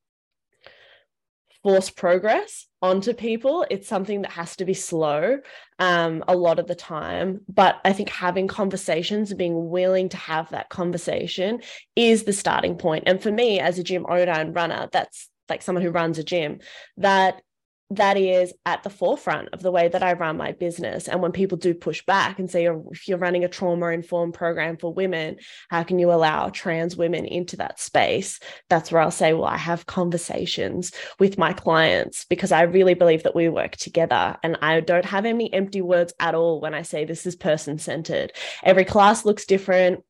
[1.66, 3.66] force progress onto people.
[3.72, 5.40] It's something that has to be slow
[5.80, 7.42] um, a lot of the time.
[7.50, 11.62] But I think having conversations and being willing to have that conversation
[11.96, 13.06] is the starting point.
[13.08, 16.24] And for me, as a gym owner and runner, that's like someone who runs a
[16.24, 16.60] gym,
[16.98, 17.42] that
[17.92, 21.08] that is at the forefront of the way that I run my business.
[21.08, 24.78] And when people do push back and say, if you're running a trauma informed program
[24.78, 25.38] for women,
[25.70, 28.40] how can you allow trans women into that space?
[28.70, 33.24] That's where I'll say, well, I have conversations with my clients because I really believe
[33.24, 34.36] that we work together.
[34.42, 37.78] And I don't have any empty words at all when I say this is person
[37.78, 38.32] centered.
[38.64, 40.04] Every class looks different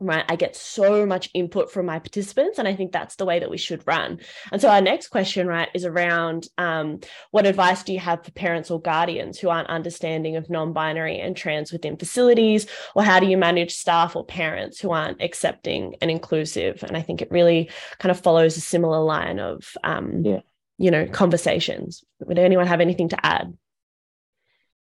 [0.00, 0.24] right?
[0.28, 3.50] I get so much input from my participants, and I think that's the way that
[3.50, 4.18] we should run.
[4.50, 8.32] And so, our next question, right, is around um, what advice do you have for
[8.32, 12.66] parents or guardians who aren't understanding of non binary and trans within facilities?
[12.94, 16.82] Or how do you manage staff or parents who aren't accepting and inclusive?
[16.82, 20.40] And I think it really kind of follows a similar line of, um, yeah.
[20.78, 22.02] you know, conversations.
[22.20, 23.52] Would anyone have anything to add?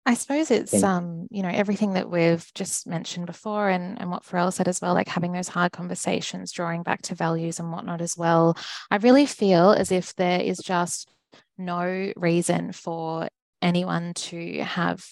[0.07, 4.25] I suppose it's um, you know, everything that we've just mentioned before and, and what
[4.25, 8.01] Pharrell said as well, like having those hard conversations, drawing back to values and whatnot
[8.01, 8.57] as well.
[8.91, 11.13] I really feel as if there is just
[11.59, 13.29] no reason for
[13.61, 15.05] anyone to have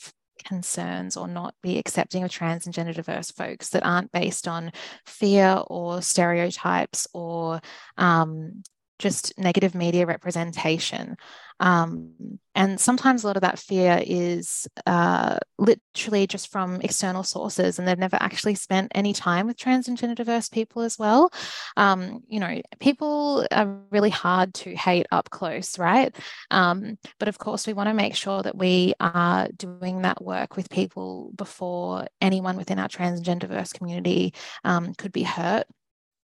[0.45, 4.73] concerns or not be accepting of trans and gender diverse folks that aren't based on
[5.05, 7.61] fear or stereotypes or
[7.97, 8.63] um,
[8.99, 11.17] just negative media representation.
[11.61, 17.79] Um, and sometimes a lot of that fear is uh, literally just from external sources,
[17.79, 21.31] and they've never actually spent any time with trans and gender diverse people as well.
[21.77, 26.15] Um, you know, people are really hard to hate up close, right?
[26.51, 30.57] Um, but of course, we want to make sure that we are doing that work
[30.57, 34.35] with people before anyone within our trans and gender diverse community
[34.65, 35.67] um, could be hurt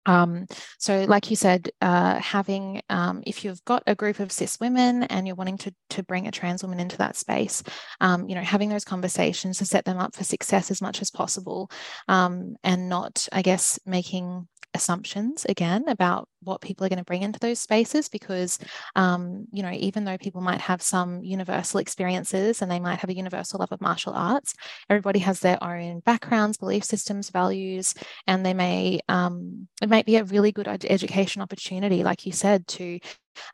[0.05, 0.45] um,
[0.77, 5.03] so, like you said, uh, having um, if you've got a group of cis women
[5.03, 7.63] and you're wanting to to bring a trans woman into that space,
[8.01, 11.11] um, you know, having those conversations to set them up for success as much as
[11.11, 11.69] possible,
[12.07, 17.21] um, and not, I guess, making assumptions again about what people are going to bring
[17.21, 18.59] into those spaces because
[18.95, 23.09] um, you know even though people might have some universal experiences and they might have
[23.09, 24.53] a universal love of martial arts
[24.89, 27.93] everybody has their own backgrounds belief systems values
[28.27, 32.65] and they may um, it might be a really good education opportunity like you said
[32.67, 32.99] to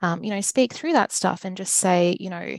[0.02, 2.56] um, you know speak through that stuff and just say you know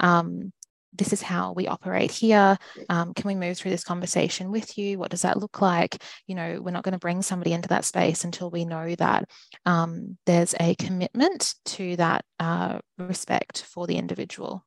[0.00, 0.52] um,
[0.96, 2.58] this is how we operate here.
[2.88, 4.98] Um, can we move through this conversation with you?
[4.98, 6.02] What does that look like?
[6.26, 9.28] You know, we're not going to bring somebody into that space until we know that
[9.64, 14.64] um, there's a commitment to that uh, respect for the individual.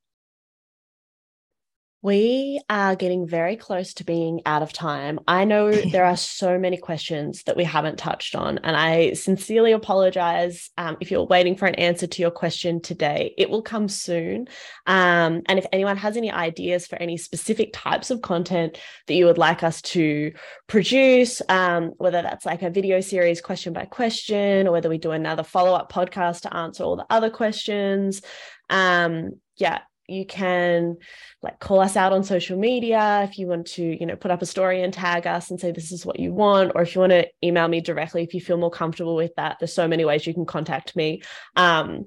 [2.02, 5.20] We are getting very close to being out of time.
[5.28, 9.74] I know there are so many questions that we haven't touched on, and I sincerely
[9.74, 13.34] apologize um, if you're waiting for an answer to your question today.
[13.38, 14.47] It will come soon.
[14.88, 19.26] Um, and if anyone has any ideas for any specific types of content that you
[19.26, 20.32] would like us to
[20.68, 25.12] produce, um, whether that's like a video series question by question, or whether we do
[25.12, 28.22] another follow up podcast to answer all the other questions,
[28.70, 29.80] um, yeah,
[30.10, 30.97] you can
[31.41, 34.41] like call us out on social media if you want to you know put up
[34.41, 37.01] a story and tag us and say this is what you want or if you
[37.01, 40.05] want to email me directly if you feel more comfortable with that there's so many
[40.05, 41.22] ways you can contact me
[41.55, 42.05] um,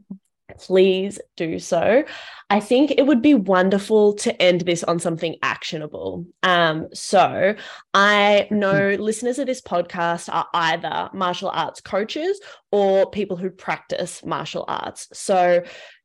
[0.58, 2.04] please do so.
[2.50, 6.26] I think it would be wonderful to end this on something actionable.
[6.42, 7.54] Um, so
[7.94, 9.02] I know hmm.
[9.02, 12.40] listeners of this podcast are either martial arts coaches
[12.70, 15.08] or people who practice martial arts.
[15.12, 15.62] So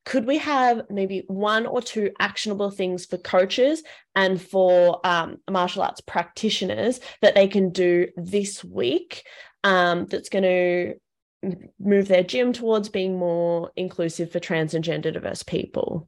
[0.08, 3.84] could we have maybe one or two actionable things for coaches
[4.16, 9.24] and for um, martial arts practitioners that they can do this week
[9.66, 10.94] um, that's going to
[11.78, 16.08] move their gym towards being more inclusive for trans and gender diverse people?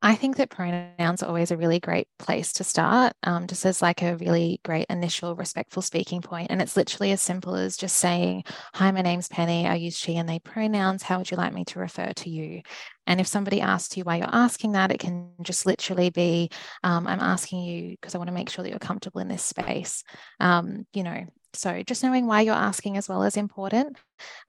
[0.00, 3.82] I think that pronouns are always a really great place to start, um, just as
[3.82, 6.52] like a really great initial respectful speaking point.
[6.52, 8.44] And it's literally as simple as just saying,
[8.74, 9.66] Hi, my name's Penny.
[9.66, 11.02] I use she and they pronouns.
[11.02, 12.62] How would you like me to refer to you?
[13.08, 16.50] And if somebody asks you why you're asking that, it can just literally be,
[16.84, 19.42] um, I'm asking you because I want to make sure that you're comfortable in this
[19.42, 20.04] space.
[20.38, 21.24] Um, you know,
[21.54, 23.96] so just knowing why you're asking as well is important.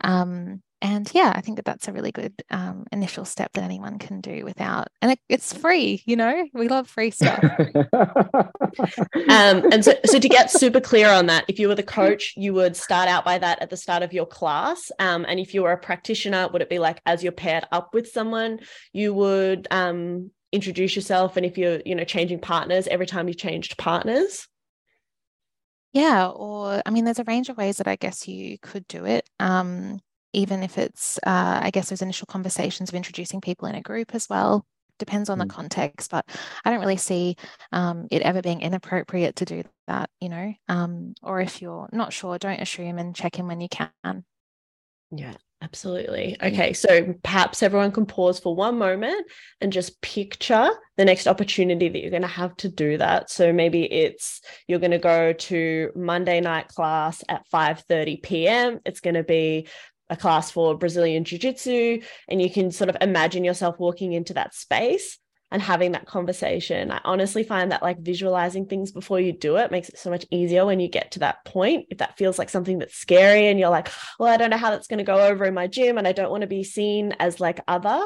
[0.01, 3.99] Um, and yeah, I think that that's a really good um, initial step that anyone
[3.99, 6.01] can do without, and it, it's free.
[6.05, 7.43] You know, we love free stuff.
[7.93, 12.33] um, and so, so to get super clear on that, if you were the coach,
[12.37, 14.89] you would start out by that at the start of your class.
[14.99, 17.93] Um, and if you were a practitioner, would it be like as you're paired up
[17.93, 18.59] with someone,
[18.93, 23.33] you would um, introduce yourself, and if you're, you know, changing partners every time you
[23.33, 24.47] changed partners.
[25.91, 29.05] Yeah, or I mean, there's a range of ways that I guess you could do
[29.05, 29.27] it.
[29.39, 29.99] Um,
[30.33, 34.13] even if it's, uh, I guess, those initial conversations of introducing people in a group
[34.13, 34.65] as well.
[34.97, 35.49] Depends on the mm.
[35.49, 36.25] context, but
[36.65, 37.37] I don't really see
[37.71, 40.53] um, it ever being inappropriate to do that, you know.
[40.67, 44.25] Um, or if you're not sure, don't assume and check in when you can.
[45.11, 46.37] Yeah, Absolutely.
[46.41, 46.71] Okay.
[46.71, 49.27] So perhaps everyone can pause for one moment
[49.59, 53.29] and just picture the next opportunity that you're going to have to do that.
[53.29, 58.79] So maybe it's you're going to go to Monday night class at 5:30 p.m.
[58.85, 59.67] It's going to be
[60.09, 64.33] a class for Brazilian Jiu Jitsu, and you can sort of imagine yourself walking into
[64.35, 65.17] that space.
[65.51, 66.91] and having that conversation.
[66.91, 70.23] I honestly find that like visualizing things before you do it makes it so much
[70.29, 71.87] easier when you get to that point.
[71.89, 73.89] If that feels like something that's scary and you're like,
[74.19, 76.11] well, I don't know how that's going to go over in my gym and I
[76.11, 77.99] don't want to be seen as like other,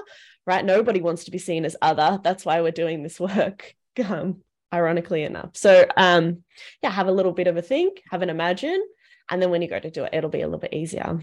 [0.48, 0.64] right?
[0.64, 2.18] Nobody wants to be seen as other.
[2.24, 3.74] That's why we're doing this work.
[4.10, 4.42] Um,
[4.74, 5.52] ironically enough.
[5.56, 6.44] So um
[6.82, 8.82] yeah, have a little bit of a think, have an imagine,
[9.30, 11.20] and then when you go to do it, it'll be a little bit easier.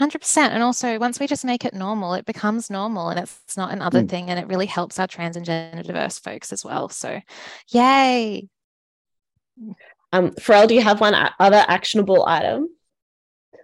[0.00, 3.72] 100% and also once we just make it normal it becomes normal and it's not
[3.72, 4.08] another mm.
[4.08, 7.20] thing and it really helps our trans and gender diverse folks as well so
[7.70, 8.48] yay!
[10.12, 12.68] Um Pharrell, do you have one other actionable item?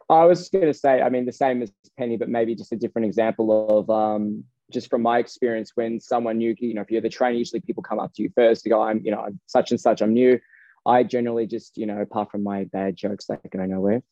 [0.08, 2.76] I was going to say i mean the same as penny but maybe just a
[2.76, 7.00] different example of um just from my experience when someone new you know if you're
[7.00, 9.40] the trainer usually people come up to you first to go i'm you know i'm
[9.46, 10.38] such and such i'm new.
[10.86, 14.02] I generally just you know apart from my bad jokes that can go nowhere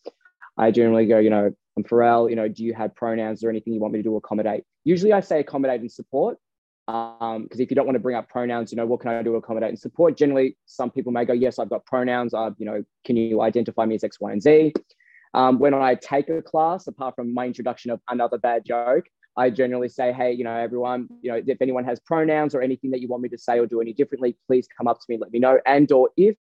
[0.59, 3.73] I generally go, you know, I'm Pharrell, you know, do you have pronouns or anything
[3.73, 4.65] you want me to do accommodate?
[4.85, 6.39] Usually I say accommodate and support.
[6.87, 9.23] Because um, if you don't want to bring up pronouns, you know, what can I
[9.23, 10.17] do to accommodate and support?
[10.17, 12.33] Generally, some people may go, yes, I've got pronouns.
[12.33, 14.73] Uh, you know, can you identify me as X, Y, and Z?
[15.35, 19.05] Um, when I take a class, apart from my introduction of another bad joke,
[19.37, 22.91] I generally say, hey, you know, everyone, you know, if anyone has pronouns or anything
[22.93, 25.19] that you want me to say or do any differently, please come up to me,
[25.21, 25.61] let me know.
[25.67, 26.37] And or if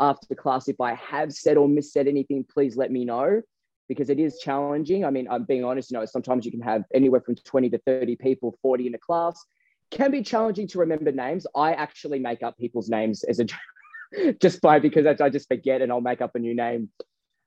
[0.00, 3.42] after class, if I have said or missaid anything, please let me know
[3.88, 5.04] because it is challenging.
[5.04, 7.78] I mean, I'm being honest, you know, sometimes you can have anywhere from 20 to
[7.78, 9.42] 30 people, 40 in a class.
[9.90, 11.46] Can be challenging to remember names.
[11.54, 13.46] I actually make up people's names as a
[14.40, 16.88] just by because I, just forget and I'll make up a new name,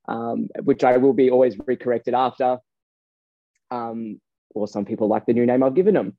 [0.08, 2.60] um, which I will be always recorrected after.
[3.72, 4.22] Um,
[4.54, 6.16] or some people like the new name I've given them.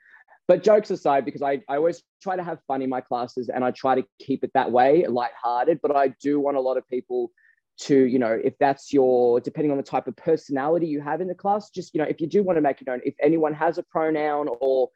[0.49, 3.62] But jokes aside, because I, I always try to have fun in my classes and
[3.62, 5.81] I try to keep it that way, lighthearted.
[5.83, 7.31] But I do want a lot of people
[7.79, 11.29] to you know if that's your depending on the type of personality you have in
[11.29, 13.55] the class just you know if you do want to make it known if anyone
[13.55, 14.89] has a pronoun or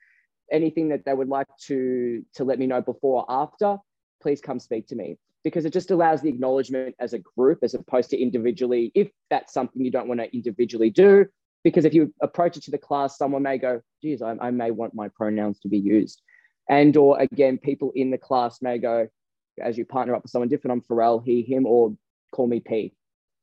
[0.51, 3.79] anything that they would like to to let me know before or after
[4.23, 5.19] please come speak to me.
[5.45, 9.53] Because it just allows the acknowledgement as a group as opposed to individually if that's
[9.53, 11.27] something you don't want to individually do.
[11.65, 14.71] Because if you approach it to the class someone may go geez I, I may
[14.71, 16.23] want my pronouns to be used.
[16.69, 19.09] And or again people in the class may go
[19.61, 21.95] as you partner up with someone different i'm pharrell he him or
[22.33, 22.95] call me Pete.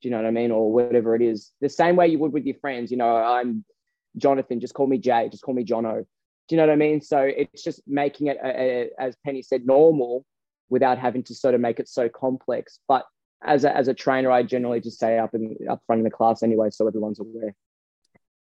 [0.01, 0.51] Do you know what I mean?
[0.51, 1.51] Or whatever it is.
[1.61, 2.91] The same way you would with your friends.
[2.91, 3.63] You know, I'm
[4.17, 6.05] Jonathan, just call me Jay, just call me Jono.
[6.47, 7.01] Do you know what I mean?
[7.01, 10.25] So it's just making it, a, a, as Penny said, normal
[10.69, 12.79] without having to sort of make it so complex.
[12.87, 13.05] But
[13.43, 16.11] as a, as a trainer, I generally just say up in up front in the
[16.11, 17.55] class anyway, so everyone's aware.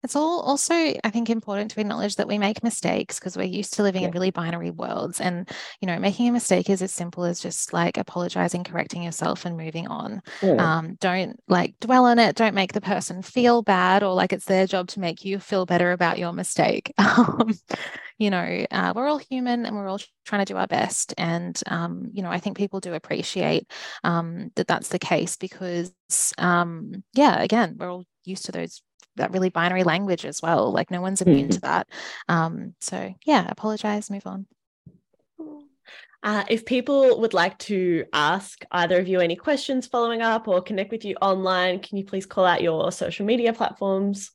[0.03, 3.74] It's all also, I think, important to acknowledge that we make mistakes because we're used
[3.74, 4.09] to living yeah.
[4.09, 5.20] in really binary worlds.
[5.20, 5.48] And,
[5.80, 9.57] you know, making a mistake is as simple as just like apologizing, correcting yourself, and
[9.57, 10.22] moving on.
[10.42, 10.55] Yeah.
[10.55, 12.36] Um, don't like dwell on it.
[12.36, 15.66] Don't make the person feel bad or like it's their job to make you feel
[15.66, 16.92] better about your mistake.
[17.20, 17.53] Um,
[18.18, 21.14] you know, uh, we're all human and we're all trying to do our best.
[21.16, 23.70] And, um, you know, I think people do appreciate
[24.05, 25.92] um, that that's the case because,
[26.38, 28.82] um, yeah, again, we're all used to those
[29.16, 30.72] that really binary language as well.
[30.72, 31.50] Like no one's immune mm-hmm.
[31.50, 31.88] to that.
[32.28, 34.46] Um, so yeah, apologize, move on.
[36.22, 40.61] Uh, if people would like to ask either of you any questions following up or
[40.61, 44.30] connect with you online, can you please call out your social media platforms?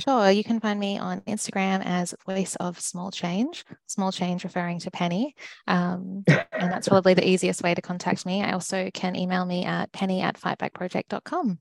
[0.00, 4.78] Sure, you can find me on Instagram as Voice of Small Change, small change referring
[4.80, 5.34] to Penny.
[5.66, 8.42] Um, and that's probably the easiest way to contact me.
[8.42, 11.58] I also can email me at penny at fightbackproject.com.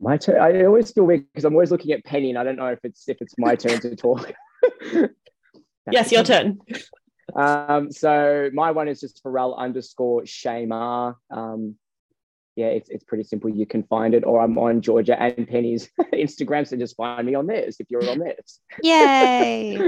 [0.00, 0.40] My turn.
[0.40, 2.80] I always feel weird because I'm always looking at Penny, and I don't know if
[2.84, 4.32] it's if it's my turn to talk.
[5.90, 6.58] yes, your turn.
[7.36, 11.14] Um, so my one is just Pharrell underscore Shaymar.
[11.30, 11.76] Um,
[12.56, 13.48] yeah, it's, it's pretty simple.
[13.48, 16.66] You can find it, or I'm on Georgia and Penny's Instagram.
[16.66, 18.60] So just find me on theirs if you're on theirs.
[18.82, 19.78] Yay!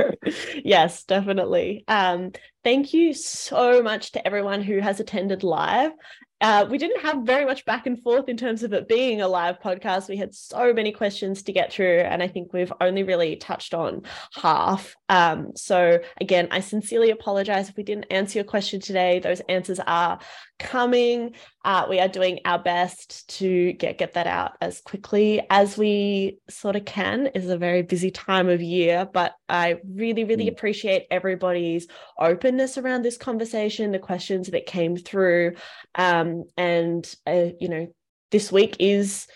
[0.65, 1.85] yes, definitely.
[1.89, 2.33] Um,
[2.65, 5.93] thank you so much to everyone who has attended live.
[6.43, 9.29] Uh, we didn't have very much back and forth in terms of it being a
[9.29, 10.09] live podcast.
[10.09, 13.75] We had so many questions to get through, and I think we've only really touched
[13.75, 14.03] on
[14.35, 14.97] half.
[15.09, 19.21] Um, so, again, I sincerely apologize if we didn't answer your question today.
[19.21, 20.19] Those answers are
[20.59, 21.35] coming.
[21.65, 26.39] Uh, we are doing our best to get get that out as quickly as we
[26.51, 27.27] sort of can.
[27.27, 30.53] It is a very busy time of year, but I really, really mm.
[30.53, 31.87] appreciate everybody's
[32.19, 35.55] openness around this conversation, the questions that came through,
[35.95, 37.87] um, and uh, you know,
[38.33, 39.29] this week is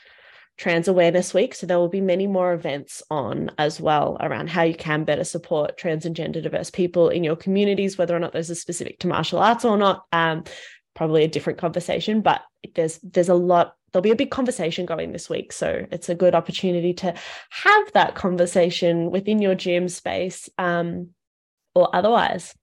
[0.56, 1.54] Trans Awareness Week.
[1.54, 5.24] So there will be many more events on as well around how you can better
[5.24, 8.98] support trans and gender diverse people in your communities, whether or not those are specific
[9.00, 10.06] to martial arts or not.
[10.12, 10.44] Um,
[10.97, 12.42] probably a different conversation, but
[12.74, 15.53] there's there's a lot there'll be a big conversation going this week.
[15.53, 17.14] So it's a good opportunity to
[17.51, 21.11] have that conversation within your gym space um,
[21.74, 22.55] or otherwise.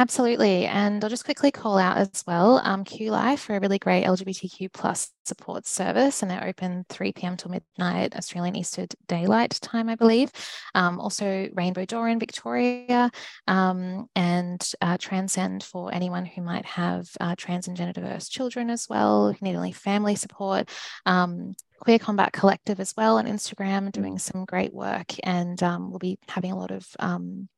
[0.00, 0.64] Absolutely.
[0.66, 4.04] And I'll just quickly call out as well um, Q Life for a really great
[4.04, 7.36] LGBTQ plus support service, and they're open 3 p.m.
[7.36, 10.30] till midnight Australian Eastern Daylight time, I believe.
[10.76, 13.10] Um, also, Rainbow Door in Victoria
[13.48, 18.70] um, and uh, Transcend for anyone who might have uh, trans and gender diverse children
[18.70, 20.70] as well, who need only family support.
[21.06, 25.98] Um, Queer Combat Collective as well on Instagram, doing some great work, and um, we'll
[25.98, 27.48] be having a lot of um,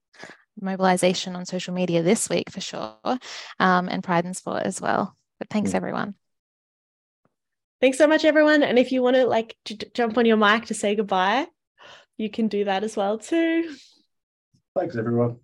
[0.61, 2.97] mobilization on social media this week for sure,
[3.59, 5.17] um, and Pride in Sport as well.
[5.39, 6.15] But thanks, everyone.
[7.81, 8.63] Thanks so much, everyone.
[8.63, 11.47] And if you want to like j- jump on your mic to say goodbye,
[12.19, 13.75] you can do that as well too.
[14.77, 15.39] Thanks, everyone.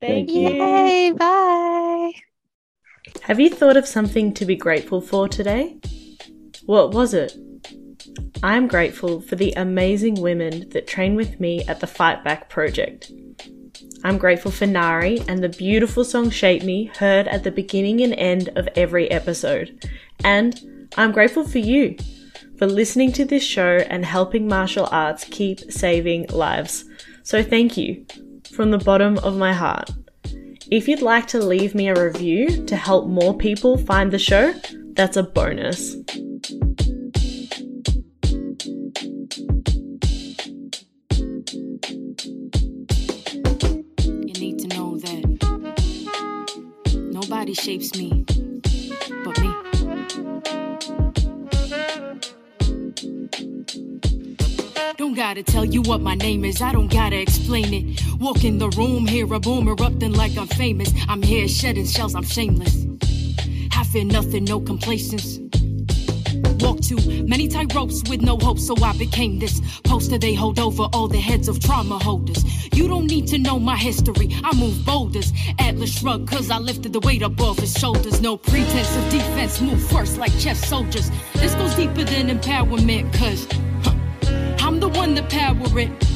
[0.00, 0.62] Thank, Thank you.
[0.62, 2.12] Yay, bye.
[3.22, 5.78] Have you thought of something to be grateful for today?
[6.64, 7.36] What was it?
[8.42, 13.10] I'm grateful for the amazing women that train with me at the Fight Back Project.
[14.06, 18.14] I'm grateful for Nari and the beautiful song Shape Me heard at the beginning and
[18.14, 19.84] end of every episode.
[20.22, 21.96] And I'm grateful for you
[22.56, 26.84] for listening to this show and helping martial arts keep saving lives.
[27.24, 28.06] So thank you
[28.52, 29.90] from the bottom of my heart.
[30.70, 34.54] If you'd like to leave me a review to help more people find the show,
[34.92, 35.96] that's a bonus.
[47.46, 48.24] Nobody shapes me
[49.24, 49.54] but me.
[54.96, 58.02] Don't gotta tell you what my name is, I don't gotta explain it.
[58.18, 60.92] Walk in the room, hear a boom erupting like I'm famous.
[61.08, 62.84] I'm here shedding shells, I'm shameless.
[63.70, 65.38] Have fear nothing, no complacence.
[66.60, 70.58] Walk too many tight ropes with no hope, so I became this poster they hold
[70.58, 72.44] over all the heads of trauma holders.
[72.74, 75.32] You don't need to know my history, I move boulders.
[75.58, 78.20] Atlas shrug, cause I lifted the weight above his shoulders.
[78.20, 81.10] No pretense of defense, move first like chess soldiers.
[81.34, 83.46] This goes deeper than empowerment, cause
[83.82, 83.94] huh,
[84.66, 86.15] I'm the one that power it.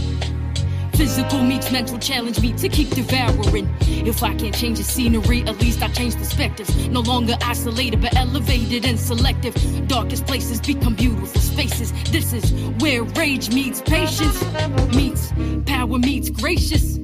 [1.00, 3.66] Physical meets mental challenge me to keep devouring.
[3.80, 6.88] If I can't change the scenery, at least I change perspectives.
[6.88, 9.54] No longer isolated, but elevated and selective.
[9.88, 11.94] Darkest places become beautiful spaces.
[12.10, 14.44] This is where rage meets patience,
[14.94, 15.32] meets
[15.64, 16.99] power meets gracious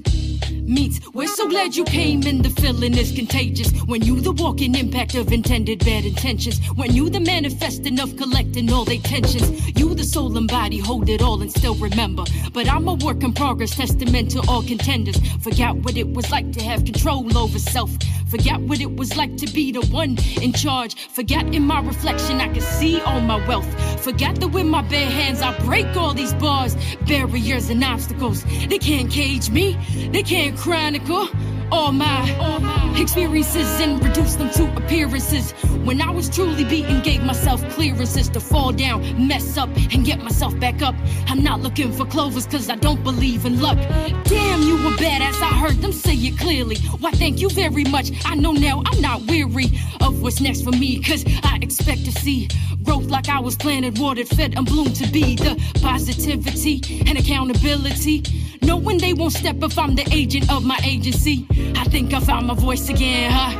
[0.68, 1.00] meets.
[1.12, 3.70] We're so glad you came and the feeling is contagious.
[3.82, 6.58] When you the walking impact of intended bad intentions.
[6.76, 9.76] When you the manifesting of collecting all their tensions.
[9.78, 12.24] You the soul and body hold it all and still remember.
[12.52, 15.16] But I'm a work in progress, testament to all contenders.
[15.42, 17.90] Forgot what it was like to have control over self.
[18.28, 20.96] Forgot what it was like to be the one in charge.
[21.10, 23.68] Forgot in my reflection I could see all my wealth.
[24.02, 28.42] Forgot that with my bare hands I break all these bars, barriers and obstacles.
[28.68, 29.78] They can't cage me.
[30.12, 31.28] They can't chronicle
[31.72, 35.52] all my, experiences and reduce them to appearances.
[35.84, 40.22] When I was truly beaten, gave myself clearances to fall down, mess up, and get
[40.22, 40.94] myself back up.
[41.26, 43.78] I'm not looking for clovers cause I don't believe in luck.
[44.24, 46.76] Damn, you were badass, I heard them say it clearly.
[47.00, 48.10] Why, thank you very much.
[48.24, 52.12] I know now I'm not weary of what's next for me cause I expect to
[52.12, 52.48] see
[52.82, 58.22] growth like I was planted, watered, fed, and bloomed to be the positivity and accountability.
[58.62, 61.46] Knowing they won't step if I'm the agent of my agency.
[61.74, 63.52] I think I found my voice again, huh?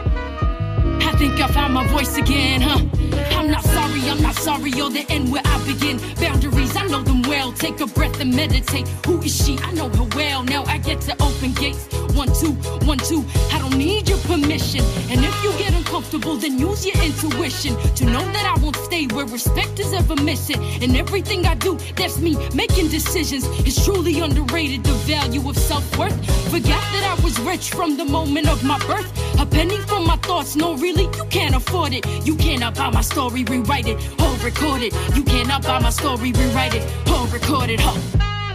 [1.09, 2.81] I think I found my voice again, huh?
[3.47, 6.01] I'm not sorry, I'm not sorry, you're the end where I begin.
[6.17, 7.53] Boundaries, I know them well.
[7.53, 8.89] Take a breath and meditate.
[9.07, 9.57] Who is she?
[9.59, 10.43] I know her well.
[10.43, 11.87] Now I get to open gates.
[12.17, 13.25] One, two, one, two.
[13.53, 14.81] I don't need your permission.
[15.11, 19.07] And if you get uncomfortable, then use your intuition to know that I won't stay
[19.07, 20.61] where respect is ever missing.
[20.83, 23.45] And everything I do, that's me making decisions.
[23.61, 26.17] It's truly underrated the value of self worth.
[26.51, 29.13] Forgot that I was rich from the moment of my birth.
[29.39, 32.07] A penny for my thoughts, no, really, you can't afford it.
[32.27, 34.93] You cannot buy my story, rewrite it, whole record it.
[35.17, 37.81] You cannot buy my story, rewrite it, whole record it.
[37.81, 38.46] Huh.